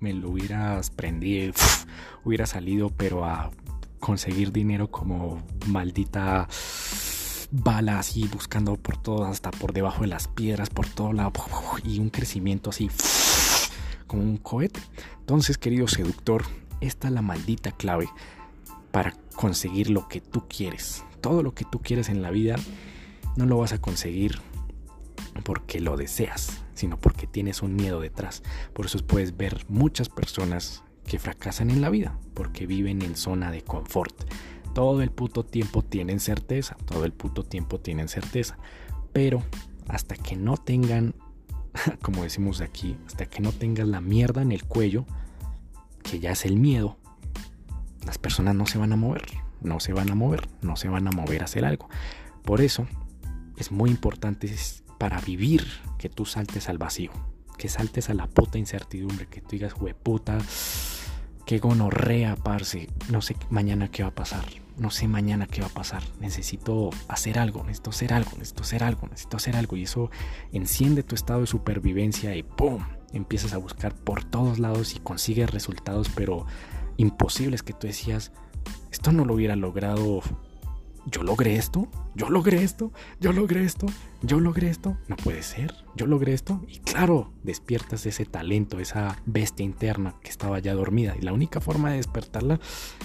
me 0.00 0.12
lo 0.12 0.30
hubieras 0.30 0.90
prendido, 0.90 1.52
hubiera 2.24 2.46
salido, 2.46 2.90
pero 2.90 3.24
a 3.24 3.50
conseguir 3.98 4.52
dinero 4.52 4.90
como 4.90 5.42
maldita 5.66 6.48
bala 7.50 7.98
así 7.98 8.28
buscando 8.32 8.76
por 8.76 8.96
todo, 8.96 9.24
hasta 9.24 9.50
por 9.50 9.72
debajo 9.72 10.02
de 10.02 10.08
las 10.08 10.28
piedras, 10.28 10.70
por 10.70 10.86
todo 10.86 11.12
lado 11.12 11.32
y 11.84 11.98
un 11.98 12.10
crecimiento 12.10 12.70
así 12.70 12.90
como 14.06 14.22
un 14.22 14.36
cohete. 14.36 14.80
Entonces, 15.20 15.58
querido 15.58 15.88
seductor, 15.88 16.44
esta 16.80 17.08
es 17.08 17.14
la 17.14 17.22
maldita 17.22 17.72
clave 17.72 18.08
para 18.90 19.12
conseguir 19.36 19.90
lo 19.90 20.08
que 20.08 20.20
tú 20.20 20.44
quieres. 20.48 21.04
Todo 21.20 21.42
lo 21.42 21.54
que 21.54 21.64
tú 21.64 21.80
quieres 21.80 22.08
en 22.08 22.22
la 22.22 22.30
vida 22.30 22.56
no 23.36 23.46
lo 23.46 23.58
vas 23.58 23.72
a 23.72 23.80
conseguir 23.80 24.40
porque 25.44 25.80
lo 25.80 25.96
deseas, 25.96 26.62
sino 26.74 26.98
porque 26.98 27.26
tienes 27.26 27.62
un 27.62 27.76
miedo 27.76 28.00
detrás. 28.00 28.42
Por 28.72 28.86
eso 28.86 28.98
puedes 29.06 29.36
ver 29.36 29.64
muchas 29.68 30.08
personas 30.08 30.82
que 31.06 31.18
fracasan 31.18 31.70
en 31.70 31.80
la 31.80 31.90
vida, 31.90 32.18
porque 32.34 32.66
viven 32.66 33.02
en 33.02 33.16
zona 33.16 33.50
de 33.50 33.62
confort. 33.62 34.14
Todo 34.78 35.02
el 35.02 35.10
puto 35.10 35.44
tiempo 35.44 35.82
tienen 35.82 36.20
certeza, 36.20 36.76
todo 36.84 37.04
el 37.04 37.12
puto 37.12 37.42
tiempo 37.42 37.80
tienen 37.80 38.06
certeza. 38.06 38.58
Pero 39.12 39.42
hasta 39.88 40.14
que 40.14 40.36
no 40.36 40.56
tengan, 40.56 41.16
como 42.00 42.22
decimos 42.22 42.60
aquí, 42.60 42.96
hasta 43.04 43.26
que 43.26 43.40
no 43.40 43.50
tengas 43.50 43.88
la 43.88 44.00
mierda 44.00 44.40
en 44.40 44.52
el 44.52 44.62
cuello, 44.62 45.04
que 46.04 46.20
ya 46.20 46.30
es 46.30 46.44
el 46.44 46.58
miedo, 46.58 46.96
las 48.06 48.18
personas 48.18 48.54
no 48.54 48.66
se 48.66 48.78
van 48.78 48.92
a 48.92 48.96
mover, 48.96 49.24
no 49.62 49.80
se 49.80 49.92
van 49.92 50.12
a 50.12 50.14
mover, 50.14 50.48
no 50.62 50.76
se 50.76 50.86
van 50.86 51.08
a 51.08 51.10
mover 51.10 51.42
a 51.42 51.46
hacer 51.46 51.64
algo. 51.64 51.88
Por 52.44 52.60
eso 52.60 52.86
es 53.56 53.72
muy 53.72 53.90
importante 53.90 54.48
para 54.96 55.20
vivir 55.20 55.66
que 55.98 56.08
tú 56.08 56.24
saltes 56.24 56.68
al 56.68 56.78
vacío, 56.78 57.10
que 57.56 57.68
saltes 57.68 58.10
a 58.10 58.14
la 58.14 58.28
puta 58.28 58.58
incertidumbre, 58.58 59.26
que 59.26 59.40
tú 59.40 59.48
digas, 59.50 59.74
puta, 60.04 60.38
qué 61.46 61.58
gonorrea, 61.58 62.36
parce, 62.36 62.88
no 63.10 63.22
sé 63.22 63.34
mañana 63.50 63.90
qué 63.90 64.04
va 64.04 64.10
a 64.10 64.14
pasar, 64.14 64.44
no 64.78 64.90
sé 64.90 65.08
mañana 65.08 65.46
qué 65.46 65.60
va 65.60 65.66
a 65.66 65.74
pasar, 65.74 66.02
necesito 66.20 66.90
hacer 67.08 67.38
algo, 67.38 67.64
necesito 67.64 67.90
hacer 67.90 68.12
algo, 68.12 68.30
necesito 68.32 68.62
hacer 68.62 68.84
algo, 68.84 69.08
necesito 69.08 69.36
hacer 69.36 69.56
algo, 69.56 69.76
y 69.76 69.82
eso 69.82 70.10
enciende 70.52 71.02
tu 71.02 71.14
estado 71.14 71.40
de 71.40 71.46
supervivencia 71.46 72.34
y 72.36 72.42
¡pum! 72.42 72.84
Empiezas 73.12 73.54
a 73.54 73.58
buscar 73.58 73.94
por 73.94 74.24
todos 74.24 74.58
lados 74.58 74.94
y 74.94 75.00
consigues 75.00 75.50
resultados, 75.50 76.10
pero 76.14 76.46
imposibles 76.96 77.62
que 77.62 77.72
tú 77.72 77.86
decías, 77.86 78.32
esto 78.90 79.12
no 79.12 79.24
lo 79.24 79.34
hubiera 79.34 79.56
logrado 79.56 80.22
yo 81.10 81.22
logré 81.22 81.56
esto, 81.56 81.88
yo 82.14 82.28
logré 82.28 82.62
esto, 82.62 82.92
yo 83.20 83.32
logré 83.32 83.64
esto, 83.64 83.86
yo 84.22 84.40
logré 84.40 84.68
esto, 84.68 84.96
no 85.08 85.16
puede 85.16 85.42
ser, 85.42 85.74
yo 85.96 86.06
logré 86.06 86.34
esto. 86.34 86.64
Y 86.68 86.78
claro, 86.78 87.32
despiertas 87.42 88.06
ese 88.06 88.24
talento, 88.24 88.78
esa 88.78 89.16
bestia 89.26 89.64
interna 89.64 90.14
que 90.22 90.30
estaba 90.30 90.58
ya 90.58 90.74
dormida. 90.74 91.14
Y 91.18 91.22
la 91.22 91.32
única 91.32 91.60
forma 91.60 91.90
de 91.90 91.96
despertarla 91.96 92.60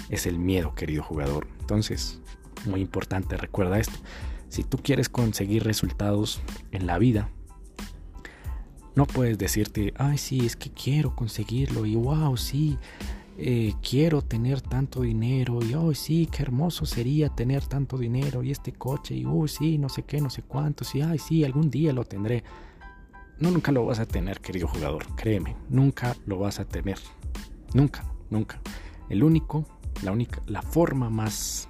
es 0.09 0.25
el 0.25 0.39
miedo, 0.39 0.75
querido 0.75 1.03
jugador. 1.03 1.47
Entonces, 1.59 2.21
muy 2.65 2.81
importante, 2.81 3.37
recuerda 3.37 3.79
esto. 3.79 3.97
Si 4.49 4.63
tú 4.63 4.77
quieres 4.77 5.09
conseguir 5.09 5.63
resultados 5.63 6.41
en 6.71 6.85
la 6.85 6.97
vida, 6.97 7.29
no 8.95 9.07
puedes 9.07 9.37
decirte, 9.37 9.93
ay, 9.97 10.17
sí, 10.17 10.45
es 10.45 10.55
que 10.55 10.71
quiero 10.71 11.15
conseguirlo 11.15 11.85
y 11.85 11.95
wow, 11.95 12.37
sí, 12.37 12.77
eh, 13.37 13.73
quiero 13.81 14.21
tener 14.21 14.61
tanto 14.61 15.01
dinero 15.01 15.59
y 15.63 15.73
hoy 15.73 15.95
sí, 15.95 16.29
qué 16.31 16.43
hermoso 16.43 16.85
sería 16.85 17.29
tener 17.29 17.65
tanto 17.65 17.97
dinero 17.97 18.43
y 18.43 18.51
este 18.51 18.73
coche 18.73 19.15
y 19.15 19.25
uy, 19.25 19.47
sí, 19.47 19.77
no 19.77 19.89
sé 19.89 20.03
qué, 20.03 20.21
no 20.21 20.29
sé 20.29 20.43
cuánto, 20.43 20.83
sí, 20.83 21.01
ay, 21.01 21.17
sí, 21.17 21.43
algún 21.43 21.69
día 21.69 21.93
lo 21.93 22.03
tendré. 22.03 22.43
No, 23.39 23.49
nunca 23.49 23.71
lo 23.71 23.85
vas 23.85 23.99
a 23.99 24.05
tener, 24.05 24.39
querido 24.39 24.67
jugador, 24.67 25.07
créeme, 25.15 25.55
nunca 25.69 26.15
lo 26.27 26.37
vas 26.37 26.59
a 26.59 26.65
tener. 26.65 26.99
Nunca, 27.73 28.05
nunca. 28.29 28.61
El 29.09 29.23
único, 29.23 29.65
la 30.03 30.11
única, 30.11 30.41
la 30.45 30.61
forma 30.61 31.09
más 31.09 31.67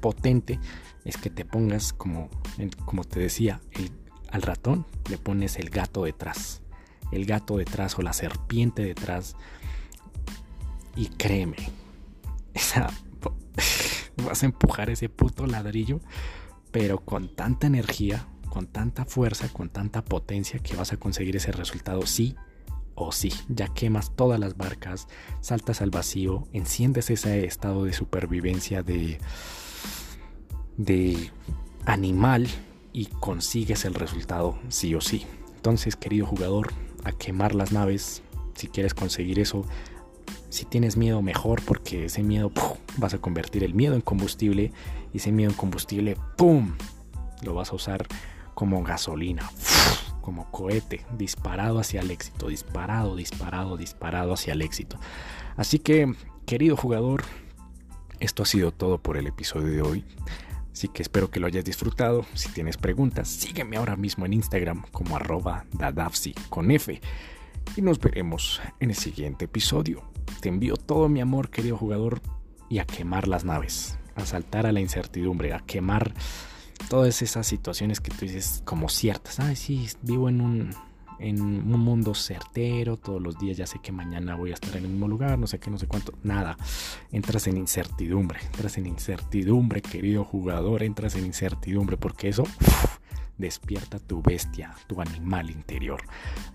potente 0.00 0.60
es 1.04 1.16
que 1.16 1.30
te 1.30 1.46
pongas 1.46 1.94
como, 1.94 2.28
como 2.84 3.04
te 3.04 3.20
decía, 3.20 3.60
al 4.30 4.42
ratón 4.42 4.86
le 5.08 5.16
pones 5.16 5.56
el 5.56 5.70
gato 5.70 6.04
detrás. 6.04 6.62
El 7.12 7.24
gato 7.24 7.56
detrás 7.56 7.98
o 7.98 8.02
la 8.02 8.12
serpiente 8.12 8.84
detrás 8.84 9.36
y 11.00 11.06
créeme, 11.06 11.56
vas 14.24 14.42
a 14.42 14.46
empujar 14.46 14.90
ese 14.90 15.08
puto 15.08 15.46
ladrillo, 15.46 16.00
pero 16.70 16.98
con 16.98 17.34
tanta 17.34 17.66
energía, 17.66 18.26
con 18.50 18.66
tanta 18.66 19.06
fuerza, 19.06 19.48
con 19.48 19.70
tanta 19.70 20.04
potencia 20.04 20.58
que 20.58 20.76
vas 20.76 20.92
a 20.92 20.98
conseguir 20.98 21.36
ese 21.36 21.52
resultado 21.52 22.06
sí 22.06 22.36
o 22.94 23.12
sí. 23.12 23.32
Ya 23.48 23.68
quemas 23.68 24.14
todas 24.14 24.38
las 24.38 24.58
barcas, 24.58 25.08
saltas 25.40 25.80
al 25.80 25.90
vacío, 25.90 26.46
enciendes 26.52 27.08
ese 27.08 27.46
estado 27.46 27.84
de 27.84 27.94
supervivencia 27.94 28.82
de, 28.82 29.18
de 30.76 31.30
animal 31.86 32.46
y 32.92 33.06
consigues 33.06 33.86
el 33.86 33.94
resultado 33.94 34.58
sí 34.68 34.94
o 34.94 35.00
sí. 35.00 35.24
Entonces, 35.56 35.96
querido 35.96 36.26
jugador, 36.26 36.74
a 37.04 37.12
quemar 37.12 37.54
las 37.54 37.72
naves, 37.72 38.22
si 38.54 38.68
quieres 38.68 38.92
conseguir 38.92 39.38
eso, 39.38 39.64
si 40.50 40.64
tienes 40.64 40.96
miedo, 40.96 41.22
mejor, 41.22 41.62
porque 41.64 42.06
ese 42.06 42.22
miedo 42.22 42.52
vas 42.98 43.14
a 43.14 43.18
convertir 43.18 43.64
el 43.64 43.72
miedo 43.72 43.94
en 43.94 44.00
combustible 44.00 44.72
y 45.14 45.18
ese 45.18 45.32
miedo 45.32 45.50
en 45.50 45.56
combustible, 45.56 46.16
¡pum! 46.36 46.74
Lo 47.42 47.54
vas 47.54 47.70
a 47.70 47.76
usar 47.76 48.06
como 48.54 48.82
gasolina, 48.82 49.48
como 50.20 50.50
cohete, 50.50 51.06
disparado 51.16 51.78
hacia 51.78 52.00
el 52.00 52.10
éxito, 52.10 52.48
disparado, 52.48 53.16
disparado, 53.16 53.76
disparado 53.76 54.34
hacia 54.34 54.52
el 54.52 54.62
éxito. 54.62 54.98
Así 55.56 55.78
que, 55.78 56.14
querido 56.46 56.76
jugador, 56.76 57.22
esto 58.18 58.42
ha 58.42 58.46
sido 58.46 58.72
todo 58.72 58.98
por 58.98 59.16
el 59.16 59.28
episodio 59.28 59.68
de 59.68 59.82
hoy. 59.82 60.04
Así 60.72 60.88
que 60.88 61.02
espero 61.02 61.30
que 61.30 61.40
lo 61.40 61.46
hayas 61.46 61.64
disfrutado. 61.64 62.26
Si 62.34 62.48
tienes 62.48 62.76
preguntas, 62.76 63.28
sígueme 63.28 63.76
ahora 63.76 63.96
mismo 63.96 64.26
en 64.26 64.32
Instagram 64.32 64.82
como 64.90 65.16
arroba 65.16 65.64
dadavsi 65.72 66.34
con 66.48 66.70
F. 66.70 67.00
Y 67.76 67.82
nos 67.82 68.00
veremos 68.00 68.60
en 68.80 68.90
el 68.90 68.96
siguiente 68.96 69.44
episodio. 69.44 70.09
Te 70.40 70.48
envío 70.48 70.76
todo 70.76 71.08
mi 71.08 71.20
amor, 71.20 71.50
querido 71.50 71.76
jugador, 71.76 72.20
y 72.68 72.78
a 72.78 72.86
quemar 72.86 73.28
las 73.28 73.44
naves, 73.44 73.98
a 74.14 74.24
saltar 74.24 74.66
a 74.66 74.72
la 74.72 74.80
incertidumbre, 74.80 75.52
a 75.52 75.60
quemar 75.60 76.14
todas 76.88 77.20
esas 77.20 77.46
situaciones 77.46 78.00
que 78.00 78.10
tú 78.10 78.20
dices 78.20 78.62
como 78.64 78.88
ciertas. 78.88 79.40
Ay, 79.40 79.56
sí, 79.56 79.88
vivo 80.02 80.28
en 80.28 80.40
un, 80.40 80.70
en 81.18 81.42
un 81.42 81.80
mundo 81.80 82.14
certero, 82.14 82.96
todos 82.96 83.20
los 83.20 83.38
días 83.38 83.56
ya 83.56 83.66
sé 83.66 83.80
que 83.82 83.92
mañana 83.92 84.36
voy 84.36 84.52
a 84.52 84.54
estar 84.54 84.76
en 84.76 84.84
el 84.84 84.90
mismo 84.90 85.08
lugar, 85.08 85.38
no 85.38 85.46
sé 85.46 85.58
qué, 85.58 85.70
no 85.70 85.78
sé 85.78 85.86
cuánto, 85.86 86.14
nada. 86.22 86.56
Entras 87.12 87.46
en 87.48 87.56
incertidumbre, 87.56 88.40
entras 88.46 88.78
en 88.78 88.86
incertidumbre, 88.86 89.82
querido 89.82 90.24
jugador, 90.24 90.82
entras 90.82 91.16
en 91.16 91.26
incertidumbre, 91.26 91.96
porque 91.96 92.28
eso 92.28 92.44
despierta 93.40 93.98
tu 93.98 94.22
bestia, 94.22 94.74
tu 94.86 95.00
animal 95.00 95.50
interior. 95.50 96.02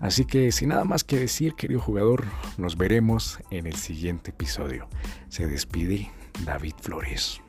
Así 0.00 0.24
que 0.24 0.52
sin 0.52 0.70
nada 0.70 0.84
más 0.84 1.04
que 1.04 1.18
decir, 1.18 1.54
querido 1.54 1.80
jugador, 1.80 2.24
nos 2.56 2.76
veremos 2.76 3.38
en 3.50 3.66
el 3.66 3.76
siguiente 3.76 4.30
episodio. 4.30 4.88
Se 5.28 5.46
despide 5.46 6.10
David 6.44 6.74
Flores. 6.80 7.40